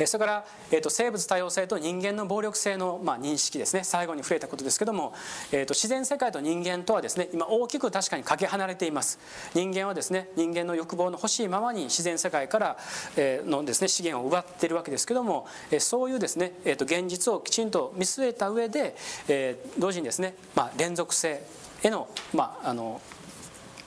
[0.06, 3.84] それから、えーと、生物多様性と人間の暴力性の、まあ、認識ですね。
[3.84, 5.12] 最後に触れたことですけども、
[5.52, 9.18] えーと、自然世界と人間とはですね今大きく確かにかけ離れています。
[9.54, 12.76] 人間はですね人間の欲望の欲しいままに自然世界から、
[13.16, 18.96] え、のですね資源を奪ってるわけですけども、え、そういうですね、えーと、現実をきちんと見据えた上で、
[19.28, 21.42] えー、同時にですね、まあ、連続性
[21.82, 23.00] への,、まあ、あの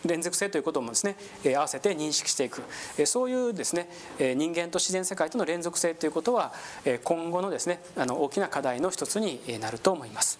[0.05, 1.15] 連続性ということもですね
[1.55, 2.61] 合わせて認識していく
[3.05, 6.53] そういうですね人間と自然世界との連続性ということは
[7.03, 10.39] 今後のですねあの大きな課題の一つになると思います。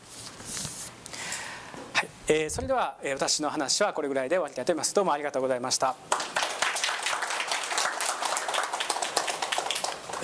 [1.94, 4.96] はい、それでは私の話はこれぐらいで終わりたいと思います。
[4.96, 6.41] どうもありがとうございました。